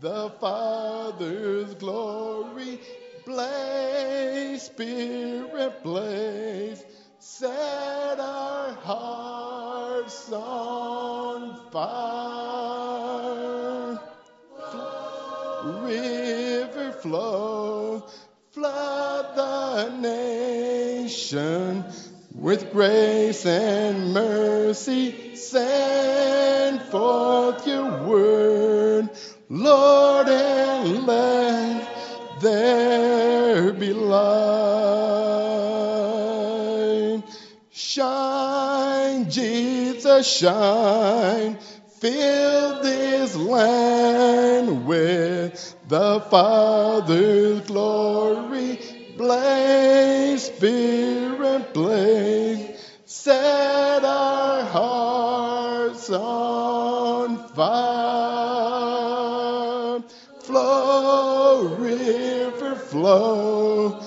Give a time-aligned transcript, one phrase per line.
[0.00, 2.80] the Father's glory.
[3.26, 6.82] Blaze, Spirit, blaze,
[7.18, 11.98] set our hearts on fire.
[15.82, 18.04] River flow,
[18.52, 21.84] flood the nation
[22.34, 25.34] with grace and mercy.
[25.34, 27.47] Send forth
[33.86, 34.88] light.
[37.70, 41.58] Shine, Jesus, shine.
[42.00, 48.78] Fill this land with the Father's glory.
[49.16, 52.78] Blaze, Spirit, blaze.
[53.04, 57.87] Set our hearts on fire.
[62.98, 64.00] Flow.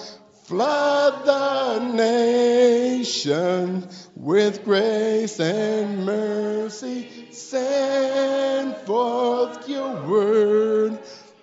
[0.44, 7.32] Flood the nation with grace and mercy.
[7.32, 11.00] Send forth your word,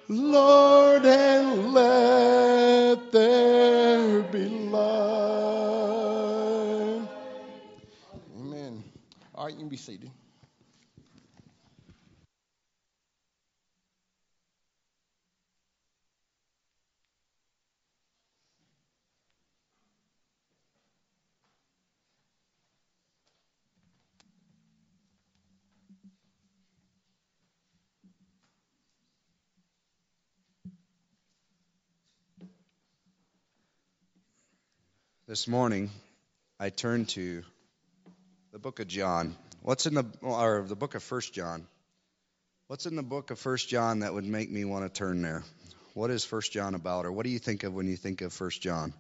[0.09, 5.49] Lord, and let there be light.
[8.39, 8.85] Amen.
[9.35, 10.11] All right, you can be seated.
[35.29, 35.91] This morning,
[36.59, 37.43] I turned to
[38.51, 39.37] the book of John.
[39.61, 41.67] What's in the or the book of First John?
[42.69, 45.45] What's in the book of First John that would make me want to turn there?
[45.93, 48.33] What is First John about, or what do you think of when you think of
[48.33, 48.95] First John?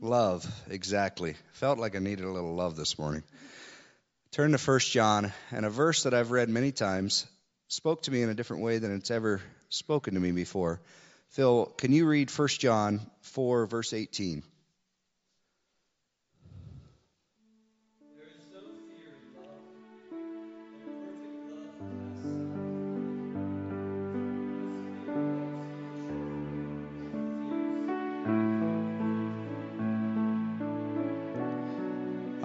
[0.00, 1.34] Love, exactly.
[1.52, 3.24] Felt like I needed a little love this morning.
[4.30, 7.26] Turn to First John, and a verse that I've read many times
[7.66, 10.80] spoke to me in a different way than it's ever spoken to me before.
[11.28, 14.42] Phil, can you read First John 4, verse 18?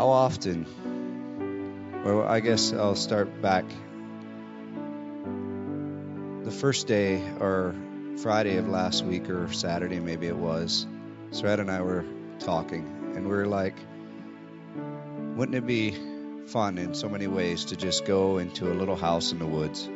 [0.04, 0.66] How often,
[2.04, 3.64] Well, I guess I'll start back.
[6.44, 7.74] The first day, or
[8.18, 10.86] Friday of last week, or Saturday maybe it was,
[11.32, 12.04] Sred and I were
[12.40, 13.76] talking, and we were like,
[15.38, 15.96] wouldn't it be
[16.48, 19.90] fun in so many ways to just go into a little house in the woods,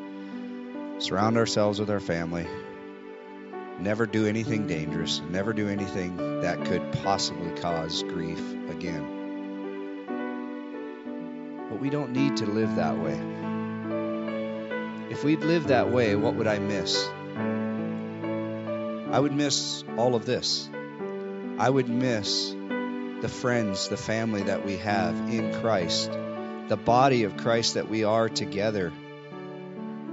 [0.99, 2.47] surround ourselves with our family,
[3.77, 8.39] never do anything dangerous, never do anything that could possibly cause grief
[8.69, 9.16] again?
[11.69, 13.19] But we don't need to live that way.
[15.09, 17.07] If we'd lived that way, what would I miss?
[19.11, 20.69] I would miss all of this.
[21.57, 22.55] I would miss
[23.21, 26.11] the friends, the family that we have in Christ,
[26.67, 28.93] the body of Christ that we are together.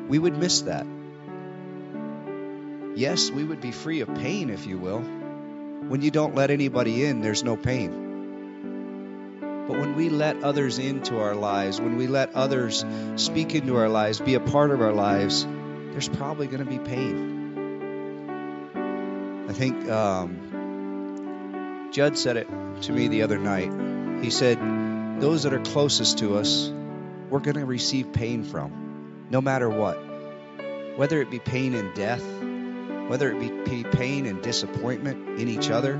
[0.08, 0.86] We would miss that.
[2.94, 5.00] Yes, we would be free of pain, if you will.
[5.00, 8.03] When you don't let anybody in, there's no pain.
[9.66, 12.84] But when we let others into our lives, when we let others
[13.16, 15.46] speak into our lives, be a part of our lives,
[15.92, 17.32] there's probably going to be pain.
[19.48, 22.46] I think um, Judd said it
[22.82, 23.72] to me the other night.
[24.22, 24.58] He said,
[25.20, 26.70] Those that are closest to us,
[27.30, 29.96] we're going to receive pain from, no matter what.
[30.96, 32.22] Whether it be pain in death,
[33.08, 35.98] whether it be pain and disappointment in each other,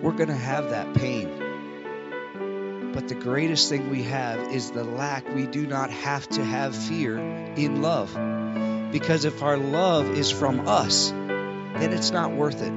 [0.00, 1.47] we're going to have that pain.
[2.92, 5.28] But the greatest thing we have is the lack.
[5.34, 8.12] We do not have to have fear in love.
[8.90, 12.72] Because if our love is from us, then it's not worth it.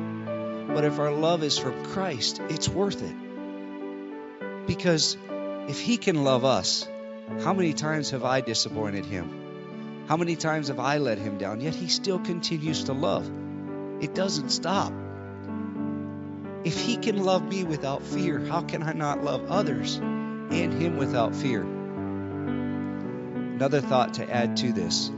[0.68, 4.68] But if our love is from Christ, it's worth it.
[4.68, 5.18] Because
[5.70, 6.88] if He can love us,
[7.44, 10.06] how many times have I disappointed Him?
[10.08, 11.62] How many times have I let Him down?
[11.62, 13.30] Yet He still continues to love.
[14.02, 14.92] It doesn't stop.
[16.64, 20.98] If he can love me without fear, how can I not love others and him
[20.98, 21.64] without fear?
[23.62, 25.10] Another thought to add to this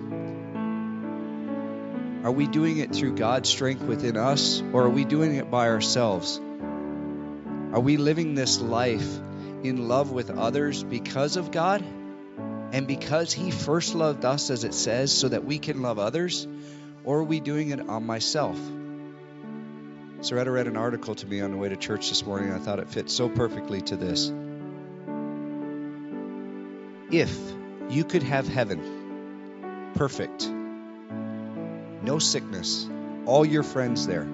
[2.23, 5.67] Are we doing it through God's strength within us, or are we doing it by
[5.67, 6.39] ourselves?
[7.73, 9.19] Are we living this life
[9.63, 11.83] in love with others because of God
[12.73, 16.47] And because He first loved us, as it says, so that we can love others,
[17.03, 18.57] or are we doing it on myself?
[20.23, 22.47] Soretta read an article to me on the way to church this morning.
[22.49, 24.31] And I thought it fit so perfectly to this.
[27.11, 27.37] If
[27.89, 30.47] you could have heaven perfect,
[32.01, 32.89] no sickness,
[33.25, 34.25] all your friends there,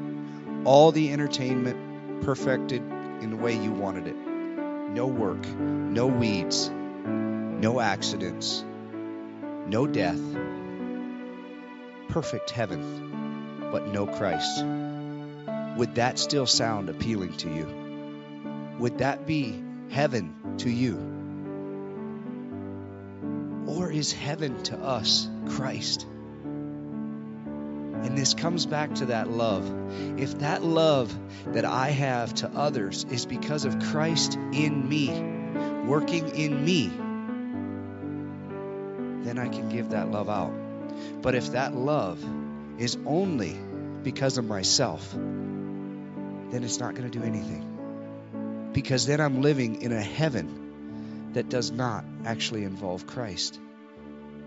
[0.64, 7.80] all the entertainment perfected in the way you wanted it, no work, no weeds, no
[7.80, 8.64] accidents,
[9.66, 10.22] no death,
[12.10, 14.64] perfect heaven, but no Christ.
[15.80, 17.66] Would that still sound appealing to you?
[18.80, 20.98] Would that be heaven to you?
[23.66, 26.06] Or is heaven to us Christ?
[28.04, 29.72] And this comes back to that love.
[30.20, 31.18] If that love
[31.54, 35.08] that I have to others is because of Christ in me,
[35.88, 36.88] working in me,
[39.24, 40.52] then I can give that love out.
[41.22, 42.22] But if that love
[42.78, 43.58] is only
[44.04, 45.16] because of myself,
[46.52, 48.70] then it's not going to do anything.
[48.74, 53.60] Because then I'm living in a heaven that does not actually involve Christ.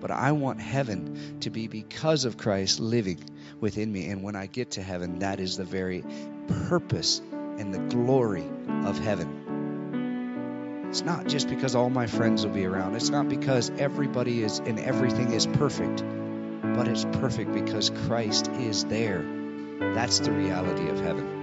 [0.01, 3.23] But I want heaven to be because of Christ living
[3.61, 4.09] within me.
[4.11, 6.05] And when I get to heaven, that is the very
[6.69, 8.45] purpose and the glory
[8.85, 10.87] of heaven.
[10.89, 12.97] It's not just because all my friends will be around.
[12.97, 16.03] It's not because everybody is and everything is perfect.
[16.63, 19.25] But it's perfect because Christ is there.
[19.79, 21.42] That's the reality of heaven.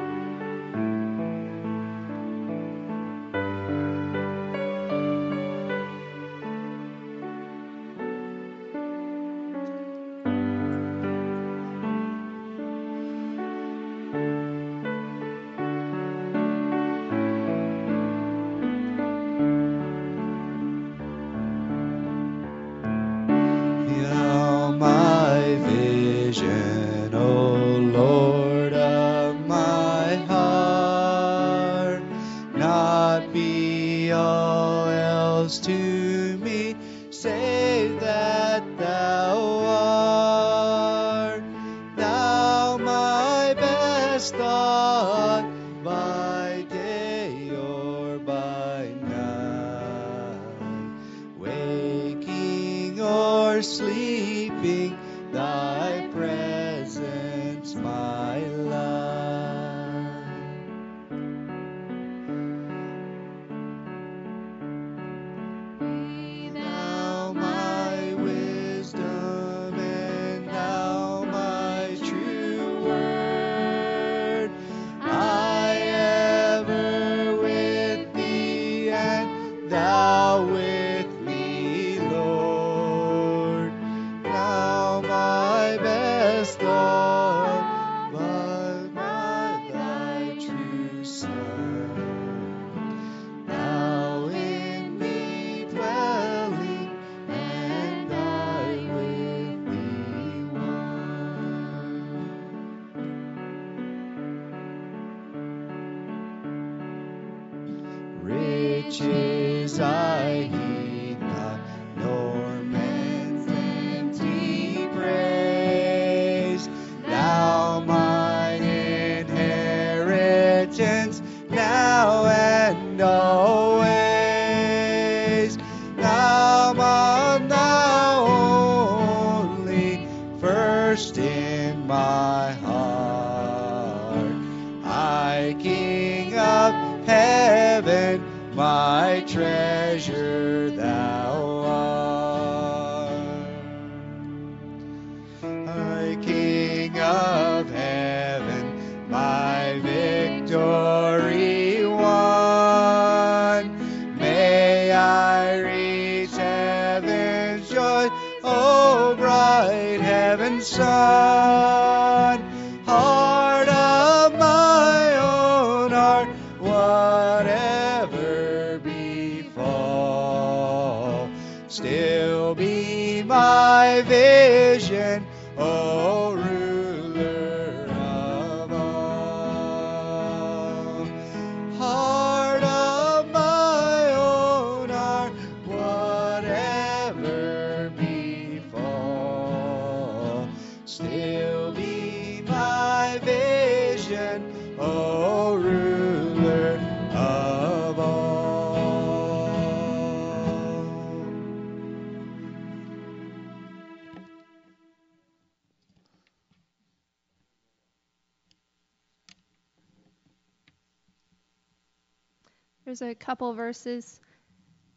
[213.19, 214.19] Couple verses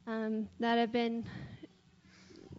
[0.06, 1.24] um, that have been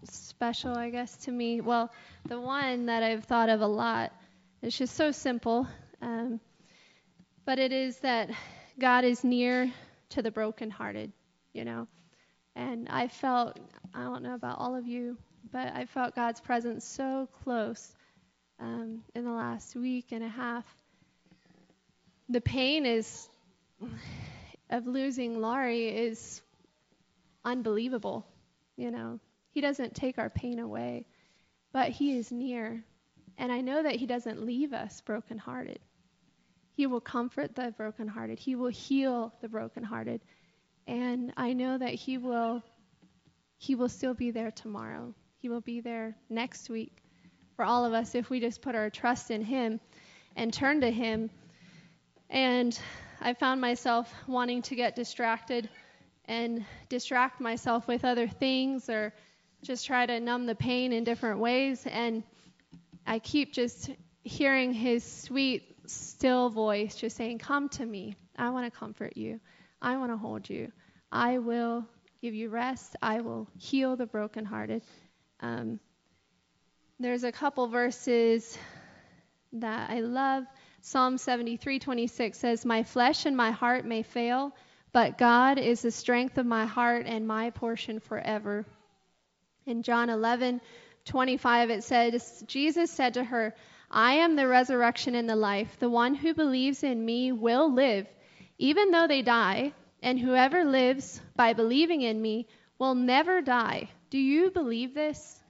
[0.04, 1.62] special, I guess, to me.
[1.62, 1.92] Well,
[2.28, 4.14] the one that I've thought of a lot,
[4.62, 5.68] it's just so simple,
[6.02, 6.40] um,
[7.46, 8.30] but it is that
[8.80, 9.72] God is near
[10.10, 11.12] to the brokenhearted,
[11.54, 11.88] you know.
[12.56, 13.60] And I felt,
[13.94, 15.18] I don't know about all of you,
[15.52, 17.94] but I felt God's presence so close
[18.60, 20.66] um, in the last week and a half.
[22.30, 23.28] The pain is
[24.74, 26.42] of losing Laurie is
[27.46, 28.26] unbelievable,
[28.76, 29.20] you know.
[29.52, 31.06] He doesn't take our pain away,
[31.72, 32.84] but He is near.
[33.38, 35.80] And I know that He doesn't leave us brokenhearted.
[36.76, 40.22] He will comfort the brokenhearted, He will heal the brokenhearted.
[40.88, 42.64] And I know that He will.
[43.60, 45.14] He will still be there tomorrow.
[45.38, 46.98] He will be there next week
[47.56, 49.80] for all of us if we just put our trust in Him
[50.36, 51.30] and turn to Him.
[52.30, 52.78] And
[53.26, 55.70] I found myself wanting to get distracted
[56.26, 59.14] and distract myself with other things or
[59.62, 61.88] just try to numb the pain in different ways.
[61.90, 62.24] And
[63.08, 63.90] I keep just
[64.26, 68.18] hearing his sweet, still voice just saying, Come to me.
[68.38, 69.40] I want to comfort you.
[69.82, 70.74] I want to hold you.
[71.10, 71.86] I will
[72.22, 72.98] give you rest.
[73.02, 74.84] I will heal the brokenhearted.
[75.40, 75.80] Um,
[77.00, 78.58] there's a couple verses
[79.54, 80.44] that I love.
[80.86, 84.54] Psalm 73:26 says, "My flesh and my heart may fail,
[84.92, 88.66] but God is the strength of my heart and my portion forever."
[89.66, 93.56] In John 11:25 it says, Jesus said to her,
[93.90, 95.80] I am the resurrection and the life.
[95.80, 98.06] The one who believes in me will live,
[98.58, 99.72] even though they die,
[100.02, 102.46] and whoever lives by believing in me
[102.78, 103.90] will never die.
[104.10, 105.42] Do you believe this?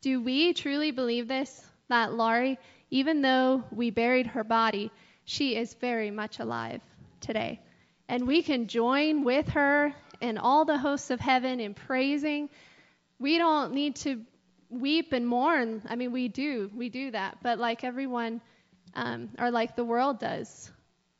[0.00, 1.64] Do we truly believe this?
[1.86, 2.58] That Laurie,
[2.90, 4.90] even though we buried her body,
[5.24, 6.80] she is very much alive
[7.20, 7.60] today.
[8.08, 12.50] And we can join with her and all the hosts of heaven in praising
[13.20, 14.22] we don't need to
[14.70, 15.82] weep and mourn.
[15.88, 17.38] I mean, we do, we do that.
[17.42, 18.40] But like everyone,
[18.94, 20.70] um, or like the world does,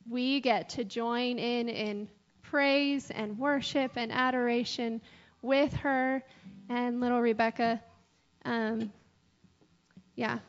[0.09, 2.09] we get to join in in
[2.41, 4.99] praise and worship and adoration
[5.43, 6.23] with her
[6.69, 7.81] and little Rebecca.
[8.43, 8.91] Um,
[10.15, 10.39] yeah,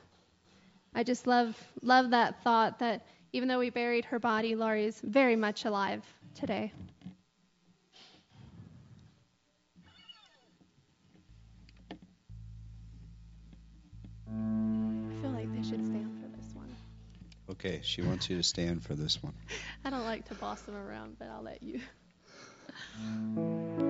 [0.94, 5.00] I just love love that thought that even though we buried her body, Laurie is
[5.00, 6.72] very much alive today.
[14.28, 16.76] I feel like they should stand for this one.
[17.50, 19.32] Okay, she wants you to stand for this one.
[19.84, 21.80] I don't like to boss them around, but I'll let you.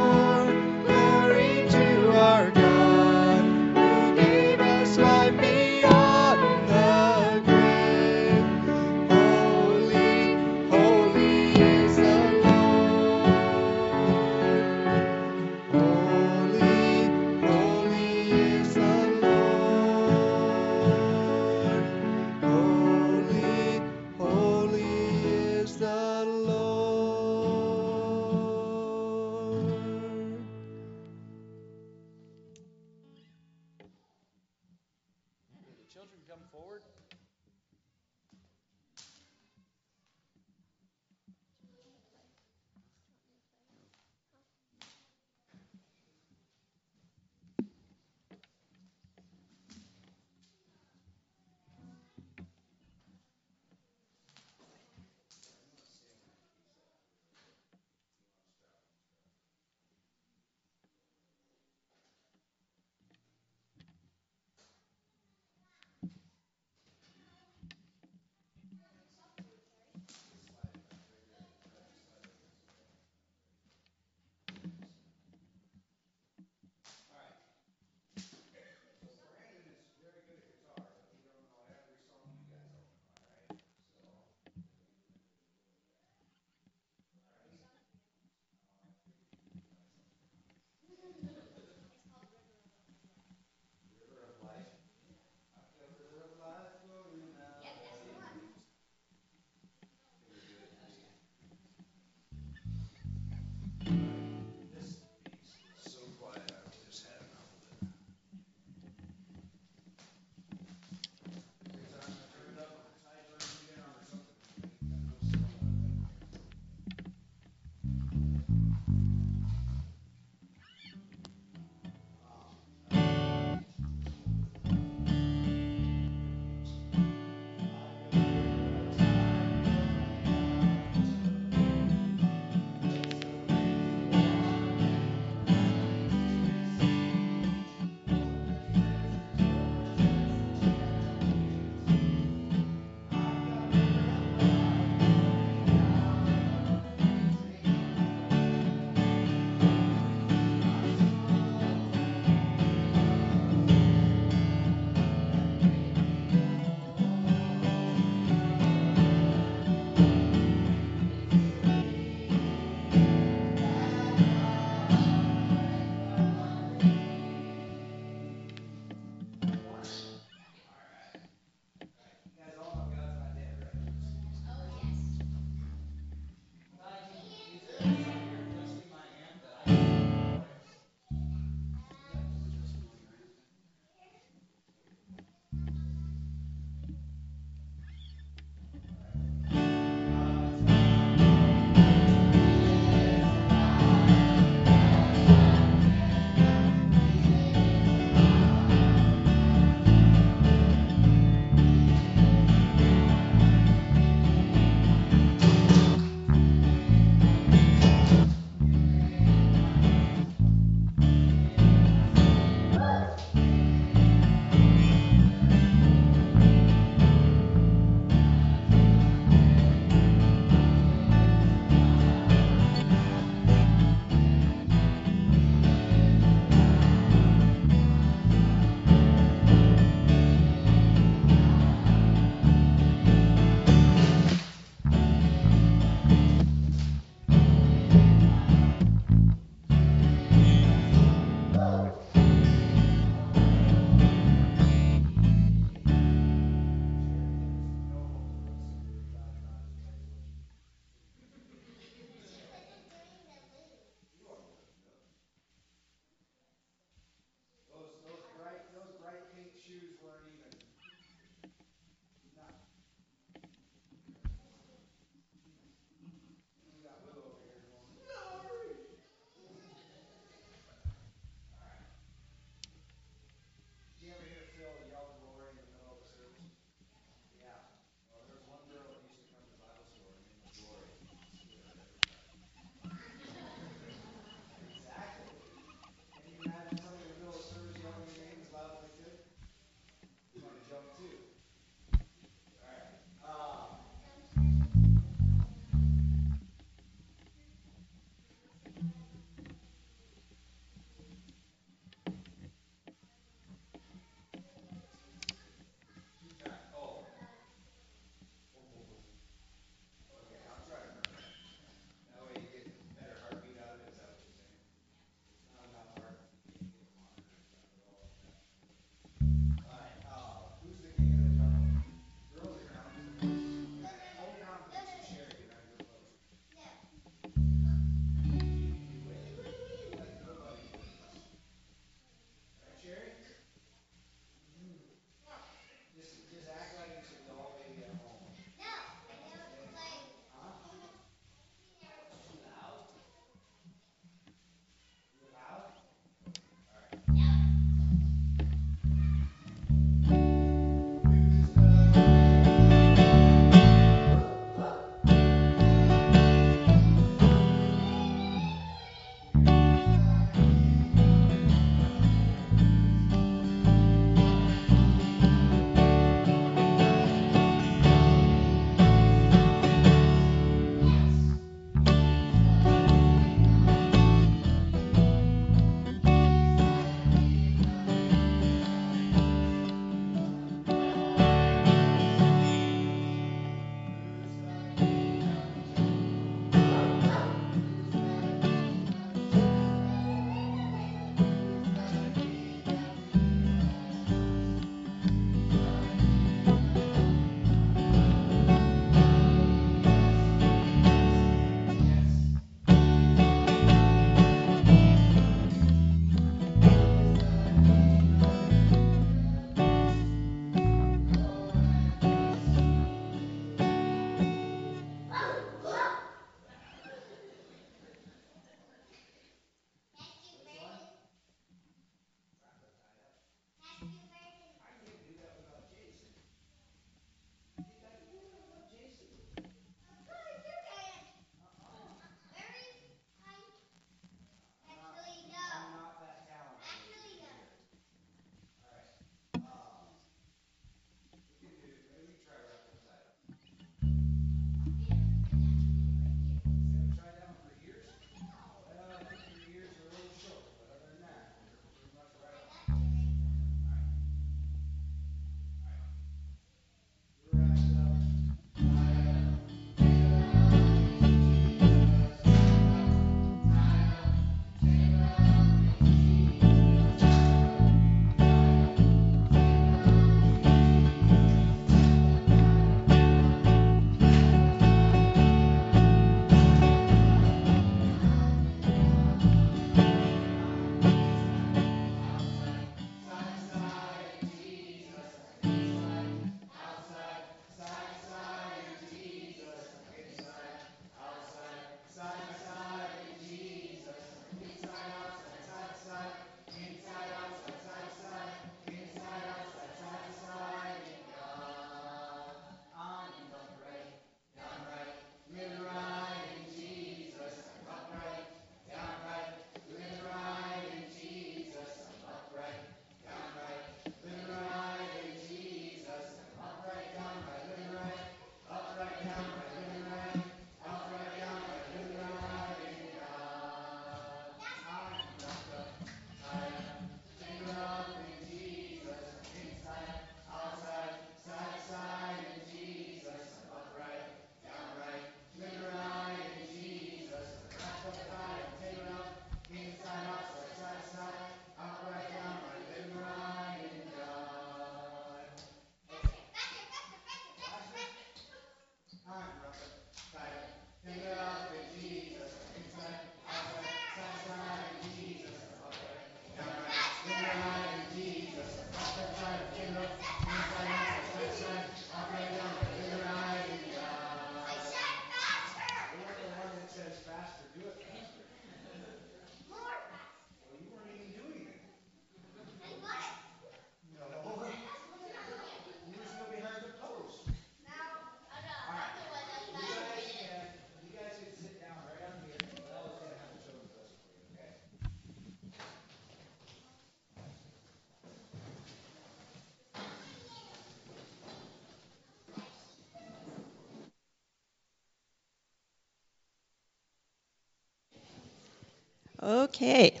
[599.28, 600.00] Okay.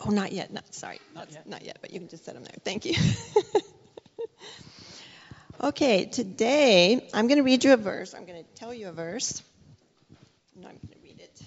[0.00, 0.52] Oh, not yet.
[0.52, 1.00] No, sorry.
[1.14, 1.48] Not yet.
[1.48, 2.56] not yet, but you can just set them there.
[2.64, 2.94] Thank you.
[5.62, 8.14] okay, today I'm going to read you a verse.
[8.14, 9.44] I'm going to tell you a verse.
[10.56, 11.40] No, I'm going to read it.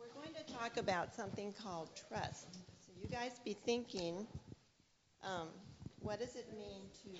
[0.00, 2.48] We're going to talk about something called trust.
[2.84, 4.26] So you guys be thinking,
[5.22, 5.46] um,
[6.00, 7.10] what does it mean to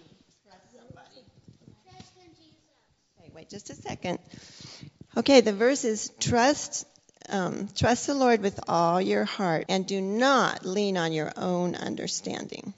[0.43, 1.23] trust somebody?
[1.89, 2.59] Trust in Jesus.
[3.21, 4.19] Okay, wait just a second.
[5.17, 6.87] Okay, the verse is trust
[7.29, 11.75] um, trust the Lord with all your heart and do not lean on your own
[11.75, 12.75] understanding.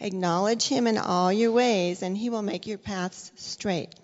[0.00, 3.94] Acknowledge him in all your ways and he will make your paths straight.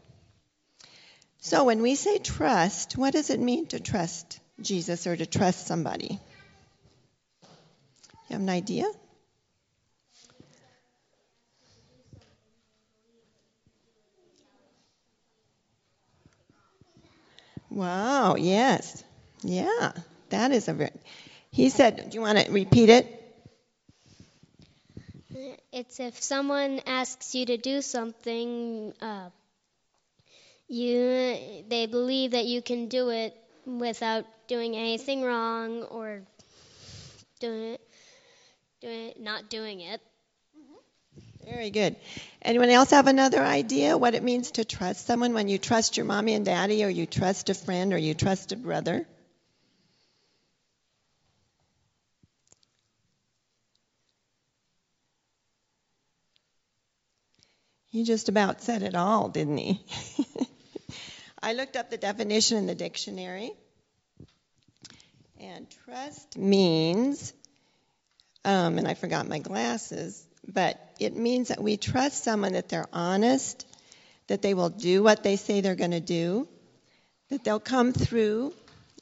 [1.40, 5.66] So when we say trust, what does it mean to trust Jesus or to trust
[5.66, 6.18] somebody?
[8.28, 8.84] You have an idea?
[17.74, 19.02] Wow, yes.
[19.42, 19.92] Yeah,
[20.30, 20.90] that is a very.
[21.50, 23.06] He said, Do you want to repeat it?
[25.72, 29.30] It's if someone asks you to do something, uh,
[30.68, 33.34] you they believe that you can do it
[33.66, 36.22] without doing anything wrong or
[37.40, 37.80] doing it,
[38.80, 40.00] doing it, not doing it.
[41.44, 41.96] Very good.
[42.40, 46.06] Anyone else have another idea what it means to trust someone when you trust your
[46.06, 49.06] mommy and daddy, or you trust a friend, or you trust a brother?
[57.90, 59.84] He just about said it all, didn't he?
[61.42, 63.52] I looked up the definition in the dictionary.
[65.38, 67.32] And trust means,
[68.44, 72.88] um, and I forgot my glasses, but it means that we trust someone that they're
[72.92, 73.66] honest,
[74.28, 76.48] that they will do what they say they're going to do,
[77.30, 78.52] that they'll come through,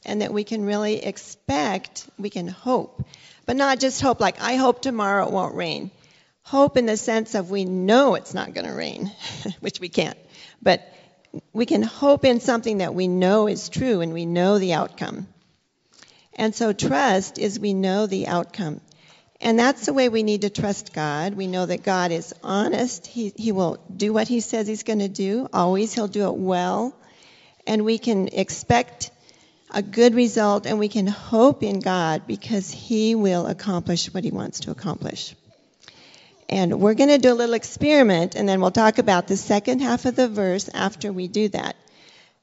[0.04, 3.04] and that we can really expect, we can hope.
[3.46, 5.90] But not just hope like, I hope tomorrow it won't rain.
[6.42, 9.12] Hope in the sense of we know it's not going to rain,
[9.60, 10.18] which we can't.
[10.62, 10.82] But
[11.52, 15.28] we can hope in something that we know is true and we know the outcome.
[16.34, 18.80] And so trust is we know the outcome.
[19.40, 21.34] And that's the way we need to trust God.
[21.34, 23.06] We know that God is honest.
[23.06, 25.48] He, he will do what He says He's going to do.
[25.52, 26.94] Always He'll do it well.
[27.66, 29.10] And we can expect
[29.70, 34.30] a good result and we can hope in God because He will accomplish what He
[34.30, 35.34] wants to accomplish.
[36.48, 39.80] And we're going to do a little experiment and then we'll talk about the second
[39.80, 41.76] half of the verse after we do that.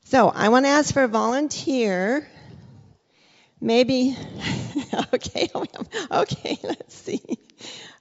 [0.06, 2.28] So I want to ask for a volunteer.
[3.60, 4.16] Maybe,
[5.14, 5.50] okay,
[6.12, 7.22] okay, let's see.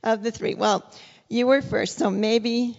[0.02, 0.54] Of the three.
[0.54, 0.84] Well,
[1.28, 2.78] you were first, so maybe,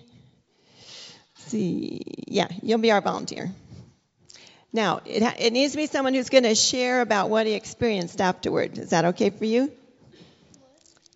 [1.47, 3.51] see, yeah, you'll be our volunteer.
[4.71, 8.21] Now, it, it needs to be someone who's going to share about what he experienced
[8.21, 8.77] afterward.
[8.77, 9.71] Is that okay for you?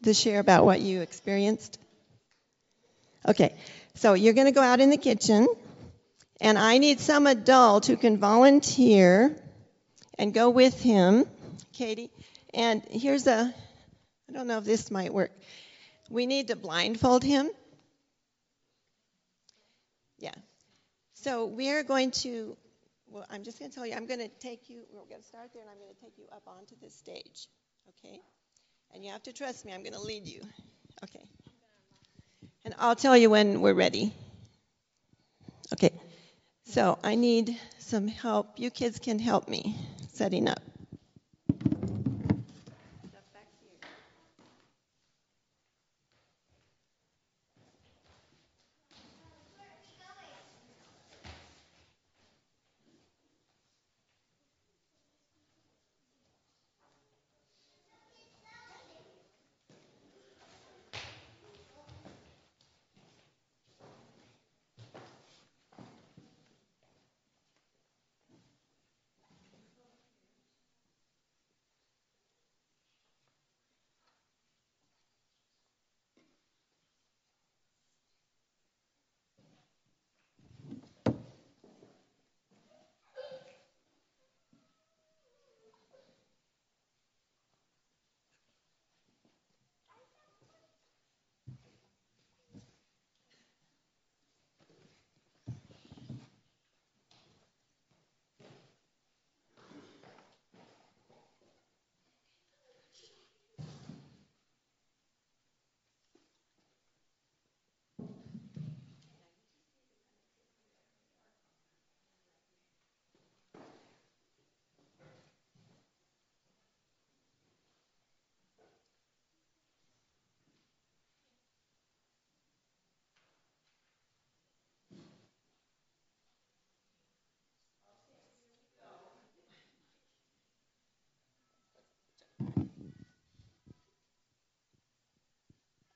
[0.03, 1.77] To share about what you experienced?
[3.27, 3.55] Okay,
[3.93, 5.47] so you're going to go out in the kitchen,
[6.39, 9.37] and I need some adult who can volunteer
[10.17, 11.25] and go with him,
[11.81, 12.11] Katie.
[12.53, 13.51] And here's a,
[14.29, 15.31] I don't know if this might work.
[16.11, 17.49] We need to blindfold him.
[20.19, 20.35] Yeah.
[21.15, 22.55] So we are going to,
[23.07, 25.27] well, I'm just going to tell you, I'm going to take you, we're going to
[25.27, 27.47] start there, and I'm going to take you up onto the stage.
[27.89, 28.19] Okay?
[28.93, 30.41] And you have to trust me, I'm going to lead you.
[31.03, 31.25] Okay.
[32.63, 34.13] And I'll tell you when we're ready.
[35.73, 35.93] Okay.
[36.65, 38.59] So I need some help.
[38.59, 39.75] You kids can help me
[40.13, 40.61] setting up.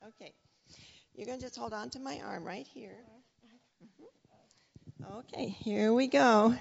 [0.08, 0.34] Okay.
[1.16, 2.98] You're going to just hold on to my arm right here.
[3.84, 5.20] Mhm.
[5.20, 6.56] Okay, here we go.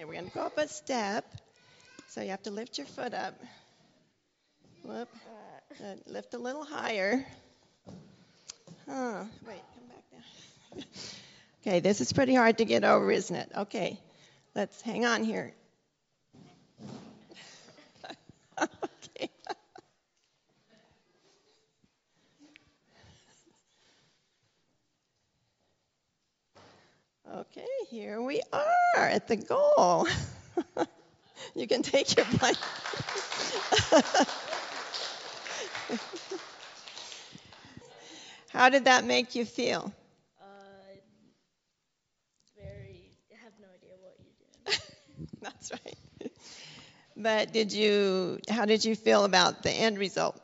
[0.00, 1.26] Okay, we're going to go up a step.
[2.08, 3.34] So you have to lift your foot up.
[4.82, 5.10] Whoop.
[5.78, 7.22] Uh, lift a little higher.
[8.88, 9.24] Huh.
[9.46, 10.84] Wait, come back down.
[11.66, 13.50] okay, this is pretty hard to get over, isn't it?
[13.54, 14.00] Okay,
[14.54, 15.52] let's hang on here.
[18.58, 19.30] okay.
[27.32, 30.08] Okay, here we are at the goal.
[31.54, 32.58] you can take your blanket.
[38.60, 39.90] How did that make you feel?
[40.38, 40.44] Uh,
[42.54, 43.16] very.
[43.32, 45.40] I have no idea what you did.
[45.40, 45.96] That's right.
[47.16, 50.40] But did you how did you feel about the end result?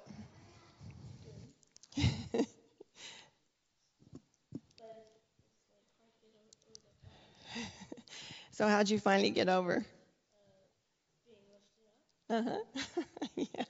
[8.52, 9.84] so how'd you finally get over?
[12.30, 12.58] Uh-huh.
[13.36, 13.64] yeah.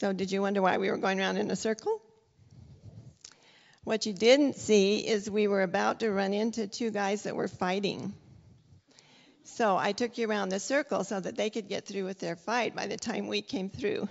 [0.00, 2.00] So did you wonder why we were going around in a circle?
[3.84, 7.48] What you didn't see is we were about to run into two guys that were
[7.48, 8.14] fighting.
[9.44, 12.36] So I took you around the circle so that they could get through with their
[12.36, 14.08] fight by the time we came through.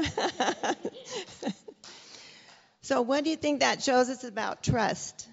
[2.82, 5.28] so, what do you think that shows us about trust?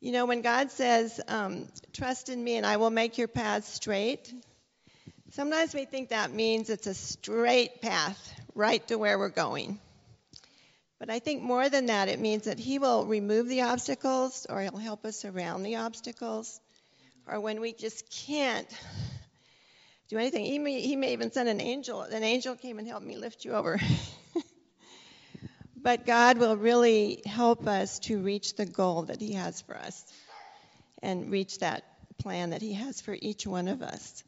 [0.00, 3.66] You know, when God says, um, Trust in me and I will make your path
[3.66, 4.30] straight,
[5.32, 9.78] sometimes we think that means it's a straight path right to where we're going.
[10.98, 14.62] But I think more than that, it means that He will remove the obstacles or
[14.62, 16.60] He'll help us around the obstacles.
[17.26, 18.68] Or when we just can't
[20.08, 22.02] do anything, He may, he may even send an angel.
[22.02, 23.78] An angel came and helped me lift you over.
[25.76, 30.02] but God will really help us to reach the goal that He has for us
[31.02, 31.84] and reach that
[32.18, 34.24] plan that He has for each one of us.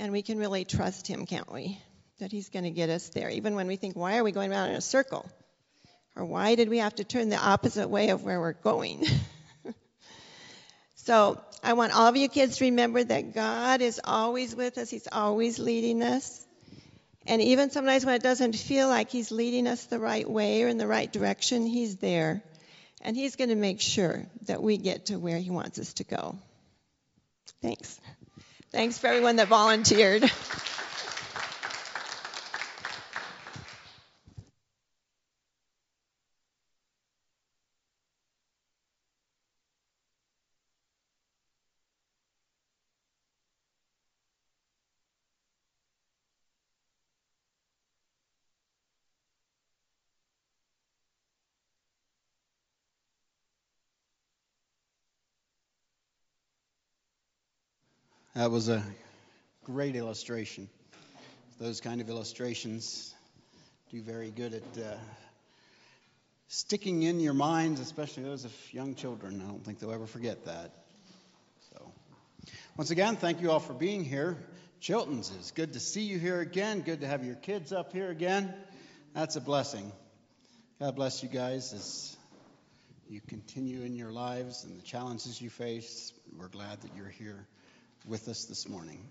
[0.00, 1.78] And we can really trust Him, can't we?
[2.20, 4.50] That He's going to get us there, even when we think, why are we going
[4.50, 5.30] around in a circle?
[6.16, 9.04] Or why did we have to turn the opposite way of where we're going?
[10.94, 14.88] so I want all of you kids to remember that God is always with us,
[14.88, 16.46] He's always leading us.
[17.26, 20.68] And even sometimes when it doesn't feel like He's leading us the right way or
[20.68, 22.42] in the right direction, He's there.
[23.02, 26.04] And He's going to make sure that we get to where He wants us to
[26.04, 26.38] go.
[27.60, 28.00] Thanks.
[28.72, 30.22] Thanks for everyone that volunteered.
[58.40, 58.82] That was a
[59.64, 60.70] great illustration.
[61.60, 63.14] Those kind of illustrations
[63.90, 64.96] do very good at uh,
[66.48, 69.42] sticking in your minds, especially those of young children.
[69.44, 70.72] I don't think they'll ever forget that.
[71.74, 71.92] So,
[72.78, 74.38] once again, thank you all for being here.
[74.80, 76.80] Chilton's is good to see you here again.
[76.80, 78.54] Good to have your kids up here again.
[79.12, 79.92] That's a blessing.
[80.80, 82.16] God bless you guys as
[83.06, 86.14] you continue in your lives and the challenges you face.
[86.38, 87.46] We're glad that you're here
[88.06, 89.06] with us this morning.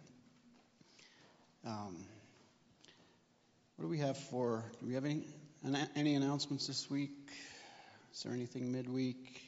[1.66, 1.98] Um,
[3.76, 4.64] what do we have for?
[4.80, 5.26] Do we have any
[5.96, 7.12] any announcements this week?
[8.14, 9.42] Is there anything midweek?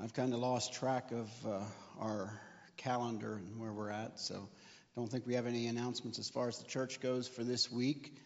[0.00, 1.60] I've kind of lost track of uh,
[2.00, 2.40] our
[2.76, 4.48] calendar and where we're at, so
[4.96, 8.16] don't think we have any announcements as far as the church goes for this week.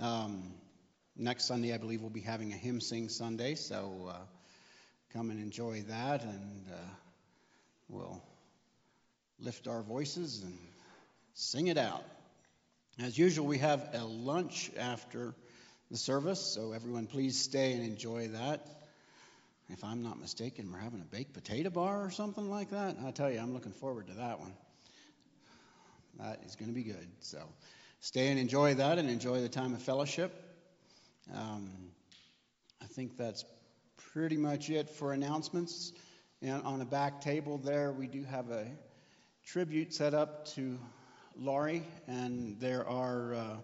[0.00, 0.52] Um,
[1.16, 4.18] next Sunday, I believe we'll be having a hymn sing Sunday, so uh,
[5.12, 6.76] come and enjoy that, and uh,
[7.88, 8.22] we'll
[9.44, 10.56] lift our voices and
[11.34, 12.04] sing it out.
[12.98, 15.34] As usual, we have a lunch after
[15.90, 18.66] the service, so everyone please stay and enjoy that.
[19.68, 22.96] If I'm not mistaken, we're having a baked potato bar or something like that.
[23.04, 24.54] I tell you, I'm looking forward to that one.
[26.20, 27.08] That is going to be good.
[27.20, 27.42] So
[28.00, 30.32] stay and enjoy that and enjoy the time of fellowship.
[31.34, 31.70] Um,
[32.82, 33.44] I think that's
[34.12, 35.92] pretty much it for announcements.
[36.40, 38.66] And on the back table there, we do have a
[39.46, 40.78] tribute set up to
[41.36, 43.56] Laurie, and there are uh,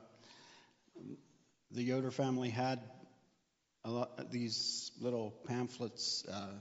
[1.71, 2.81] the Yoder family had
[3.87, 6.53] lot, these little pamphlets uh,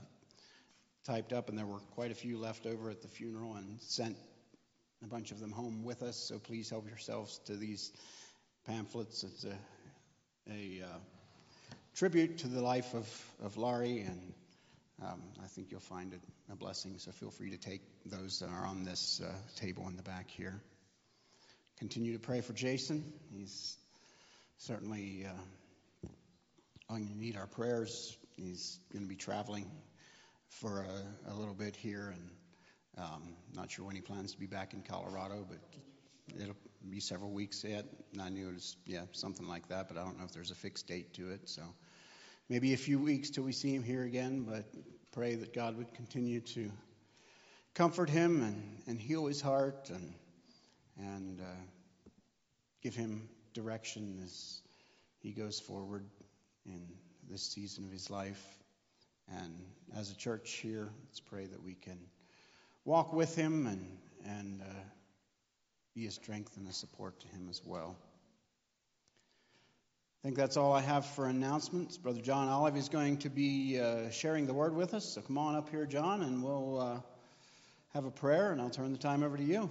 [1.04, 4.16] typed up, and there were quite a few left over at the funeral, and sent
[5.04, 6.16] a bunch of them home with us.
[6.16, 7.92] So please help yourselves to these
[8.66, 9.22] pamphlets.
[9.22, 9.58] It's a,
[10.50, 10.98] a uh,
[11.94, 14.32] tribute to the life of, of Laurie, and
[15.02, 16.94] um, I think you'll find it a blessing.
[16.98, 20.30] So feel free to take those that are on this uh, table in the back
[20.30, 20.60] here.
[21.78, 23.12] Continue to pray for Jason.
[23.32, 23.76] He's
[24.58, 26.08] certainly uh,
[26.88, 28.16] going to need our prayers.
[28.36, 29.70] He's going to be traveling
[30.60, 32.30] for a, a little bit here, and
[32.98, 35.58] um, not sure when he plans to be back in Colorado, but
[36.40, 36.56] it'll
[36.88, 37.84] be several weeks yet.
[38.20, 40.56] I knew it was, yeah, something like that, but I don't know if there's a
[40.56, 41.48] fixed date to it.
[41.48, 41.62] So
[42.48, 44.64] maybe a few weeks till we see him here again, but
[45.12, 46.70] pray that God would continue to
[47.74, 50.14] comfort him and, and heal his heart and,
[50.98, 51.60] and uh,
[52.82, 54.60] give him direction as
[55.20, 56.04] he goes forward
[56.66, 56.86] in
[57.28, 58.44] this season of his life.
[59.28, 59.54] And
[59.96, 61.98] as a church here, let's pray that we can
[62.84, 64.80] walk with him and, and uh,
[65.94, 67.96] be a strength and a support to him as well.
[70.22, 71.96] I think that's all I have for announcements.
[71.96, 75.04] Brother John Olive is going to be uh, sharing the word with us.
[75.04, 77.00] So come on up here, John, and we'll uh,
[77.94, 79.68] have a prayer, and I'll turn the time over to you.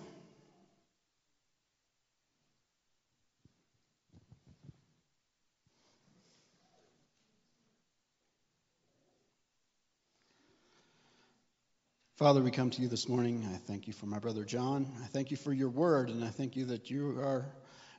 [12.17, 13.47] Father, we come to you this morning.
[13.49, 14.91] I thank you for my brother John.
[15.01, 17.45] I thank you for your word, and I thank you that you are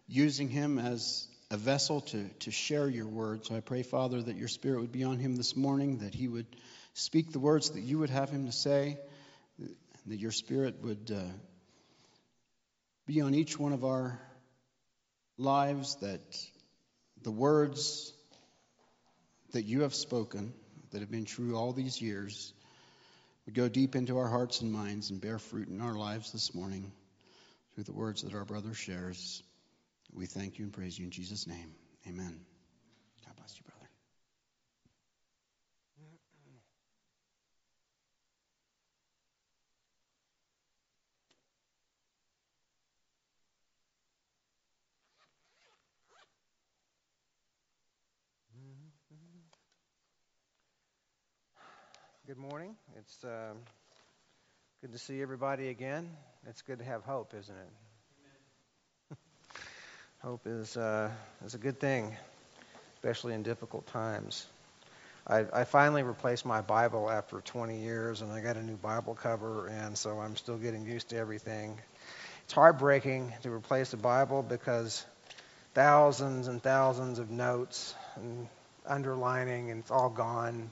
[0.06, 3.46] using him as a vessel to, to share your word.
[3.46, 6.28] So I pray, Father, that your spirit would be on him this morning, that he
[6.28, 6.44] would
[6.92, 8.98] speak the words that you would have him to say,
[10.06, 11.32] that your spirit would uh,
[13.06, 14.20] be on each one of our
[15.38, 16.20] lives, that
[17.22, 18.12] the words
[19.52, 20.52] that you have spoken,
[20.92, 22.52] that have been true all these years,
[23.46, 26.54] would go deep into our hearts and minds and bear fruit in our lives this
[26.54, 26.92] morning
[27.74, 29.42] through the words that our brother shares.
[30.12, 31.72] We thank you and praise you in Jesus' name.
[32.06, 32.40] Amen.
[33.24, 33.79] God bless you, brother.
[52.30, 52.76] Good morning.
[52.96, 53.54] It's uh,
[54.80, 56.08] good to see everybody again.
[56.46, 57.56] It's good to have hope, isn't
[59.10, 59.18] it?
[60.22, 61.10] hope is uh,
[61.44, 62.16] is a good thing,
[62.94, 64.46] especially in difficult times.
[65.26, 69.16] I, I finally replaced my Bible after 20 years, and I got a new Bible
[69.16, 71.80] cover, and so I'm still getting used to everything.
[72.44, 75.04] It's heartbreaking to replace a Bible because
[75.74, 78.46] thousands and thousands of notes and
[78.86, 80.70] underlining, and it's all gone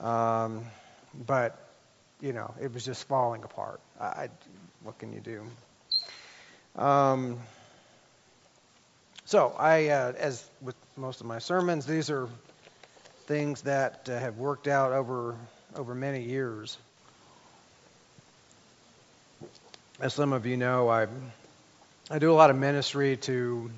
[0.00, 0.64] um,
[1.26, 1.58] but,
[2.20, 3.80] you know, it was just falling apart.
[4.00, 4.28] I,
[4.82, 6.80] what can you do?
[6.80, 7.38] Um,
[9.24, 12.28] so, I, uh, as with most of my sermons, these are
[13.26, 15.34] things that uh, have worked out over
[15.74, 16.78] over many years.
[20.00, 21.06] As some of you know, I
[22.10, 23.70] I do a lot of ministry to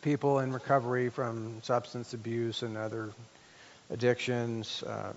[0.00, 3.10] people in recovery from substance abuse and other
[3.90, 5.14] addictions, um,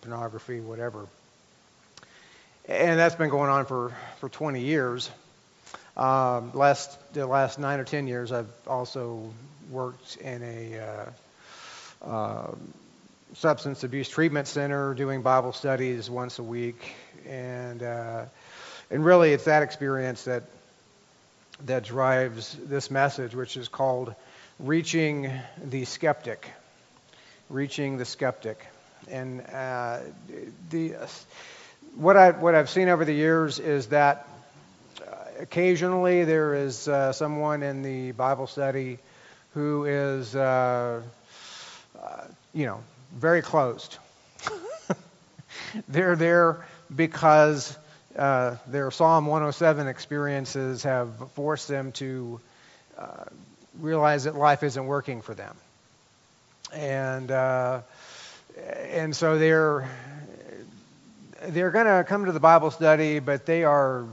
[0.00, 1.06] pornography, whatever.
[2.68, 5.10] And that's been going on for, for 20 years.
[5.96, 9.32] Um, last the last nine or 10 years, I've also
[9.70, 11.10] worked in a
[12.04, 12.54] uh, uh,
[13.34, 16.94] substance abuse treatment center, doing Bible studies once a week,
[17.28, 18.26] and uh,
[18.90, 20.44] and really, it's that experience that
[21.66, 24.14] that drives this message, which is called
[24.60, 25.30] reaching
[25.62, 26.48] the skeptic
[27.48, 28.64] reaching the skeptic.
[29.10, 30.00] And uh,
[30.70, 30.96] the,
[31.96, 34.28] what, I, what I've seen over the years is that
[35.00, 38.98] uh, occasionally there is uh, someone in the Bible study
[39.54, 41.00] who is, uh,
[42.00, 42.82] uh, you know,
[43.16, 43.96] very closed.
[45.88, 47.76] They're there because
[48.16, 52.40] uh, their Psalm 107 experiences have forced them to
[52.98, 53.24] uh,
[53.78, 55.56] realize that life isn't working for them.
[56.72, 57.82] And, uh,
[58.90, 59.88] and so they're,
[61.46, 64.06] they're going to come to the Bible study, but they are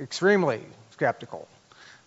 [0.00, 1.48] extremely skeptical.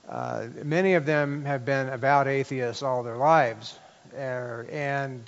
[0.07, 3.77] Uh, many of them have been about atheists all their lives,
[4.15, 5.21] uh, and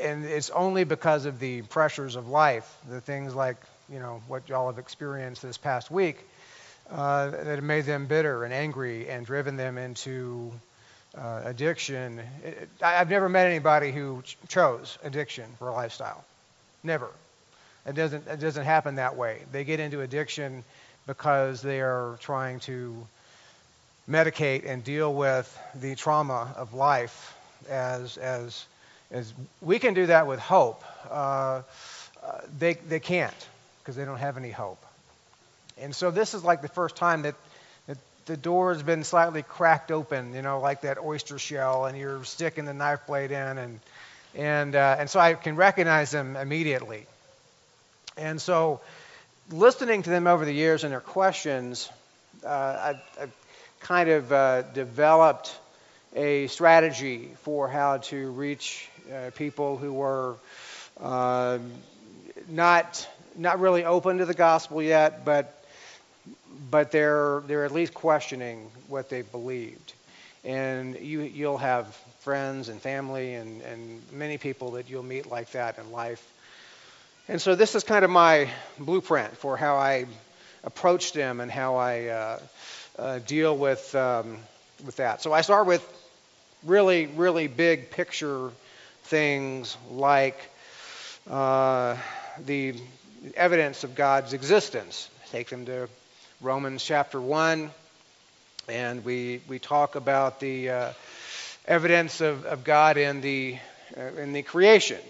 [0.00, 3.56] and it's only because of the pressures of life, the things like
[3.92, 6.26] you know what y'all have experienced this past week,
[6.90, 10.52] uh, that have made them bitter and angry and driven them into
[11.18, 12.20] uh, addiction.
[12.44, 16.24] It, I've never met anybody who ch- chose addiction for a lifestyle.
[16.82, 17.08] Never.
[17.86, 18.26] It doesn't.
[18.26, 19.42] It doesn't happen that way.
[19.52, 20.64] They get into addiction
[21.06, 23.06] because they are trying to
[24.08, 27.34] medicate and deal with the trauma of life
[27.68, 28.66] as as
[29.10, 30.82] as we can do that with hope.
[31.08, 31.62] Uh,
[32.22, 33.48] uh, they they can't
[33.82, 34.84] because they don't have any hope.
[35.78, 37.45] And so this is like the first time that, that
[38.26, 42.24] the door has been slightly cracked open, you know, like that oyster shell, and you're
[42.24, 43.80] sticking the knife blade in, and
[44.34, 47.06] and uh, and so I can recognize them immediately.
[48.16, 48.80] And so,
[49.50, 51.88] listening to them over the years and their questions,
[52.44, 53.28] uh, I, I
[53.80, 55.56] kind of uh, developed
[56.14, 60.34] a strategy for how to reach uh, people who were
[61.00, 61.58] uh,
[62.48, 65.55] not not really open to the gospel yet, but
[66.70, 69.92] but they're they're at least questioning what they believed.
[70.44, 71.86] And you you'll have
[72.20, 76.24] friends and family and, and many people that you'll meet like that in life.
[77.28, 78.48] And so this is kind of my
[78.78, 80.06] blueprint for how I
[80.64, 82.38] approach them and how I uh,
[82.98, 84.38] uh, deal with um,
[84.84, 85.22] with that.
[85.22, 85.82] So I start with
[86.64, 88.50] really really big picture
[89.04, 90.38] things like
[91.30, 91.96] uh,
[92.44, 92.74] the
[93.36, 95.08] evidence of God's existence.
[95.30, 95.88] Take them to
[96.42, 97.70] Romans chapter 1,
[98.68, 100.92] and we, we talk about the uh,
[101.64, 103.56] evidence of, of God in the,
[103.96, 105.00] uh, in the creation,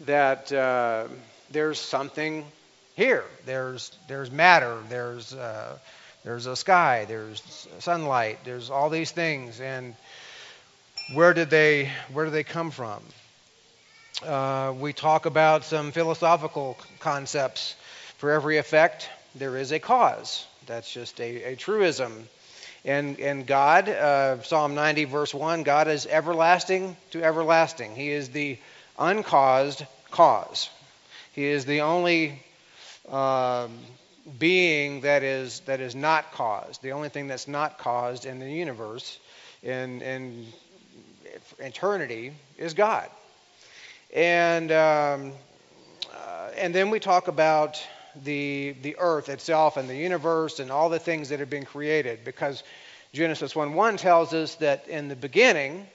[0.00, 1.06] that uh,
[1.52, 2.44] there's something
[2.96, 3.22] here.
[3.44, 5.78] There's, there's matter, there's, uh,
[6.24, 9.94] there's a sky, there's sunlight, there's all these things, and
[11.14, 13.00] where did they, where do they come from?
[14.24, 17.76] Uh, we talk about some philosophical concepts.
[18.18, 20.44] For every effect, there is a cause.
[20.66, 22.28] That's just a, a truism.
[22.84, 27.94] And, and God, uh, Psalm 90, verse 1, God is everlasting to everlasting.
[27.94, 28.58] He is the
[28.98, 30.68] uncaused cause.
[31.32, 32.42] He is the only
[33.08, 33.78] um,
[34.38, 38.50] being that is, that is not caused, the only thing that's not caused in the
[38.50, 39.18] universe,
[39.62, 40.46] in, in
[41.58, 43.08] eternity, is God.
[44.14, 45.32] And, um,
[46.12, 47.80] uh, and then we talk about
[48.24, 52.24] the, the earth itself and the universe and all the things that have been created
[52.24, 52.62] because
[53.12, 55.86] Genesis 1 1 tells us that in the beginning,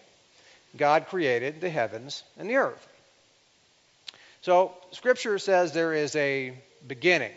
[0.78, 2.88] God created the heavens and the earth.
[4.41, 6.53] So, Scripture says there is a
[6.88, 7.34] beginning.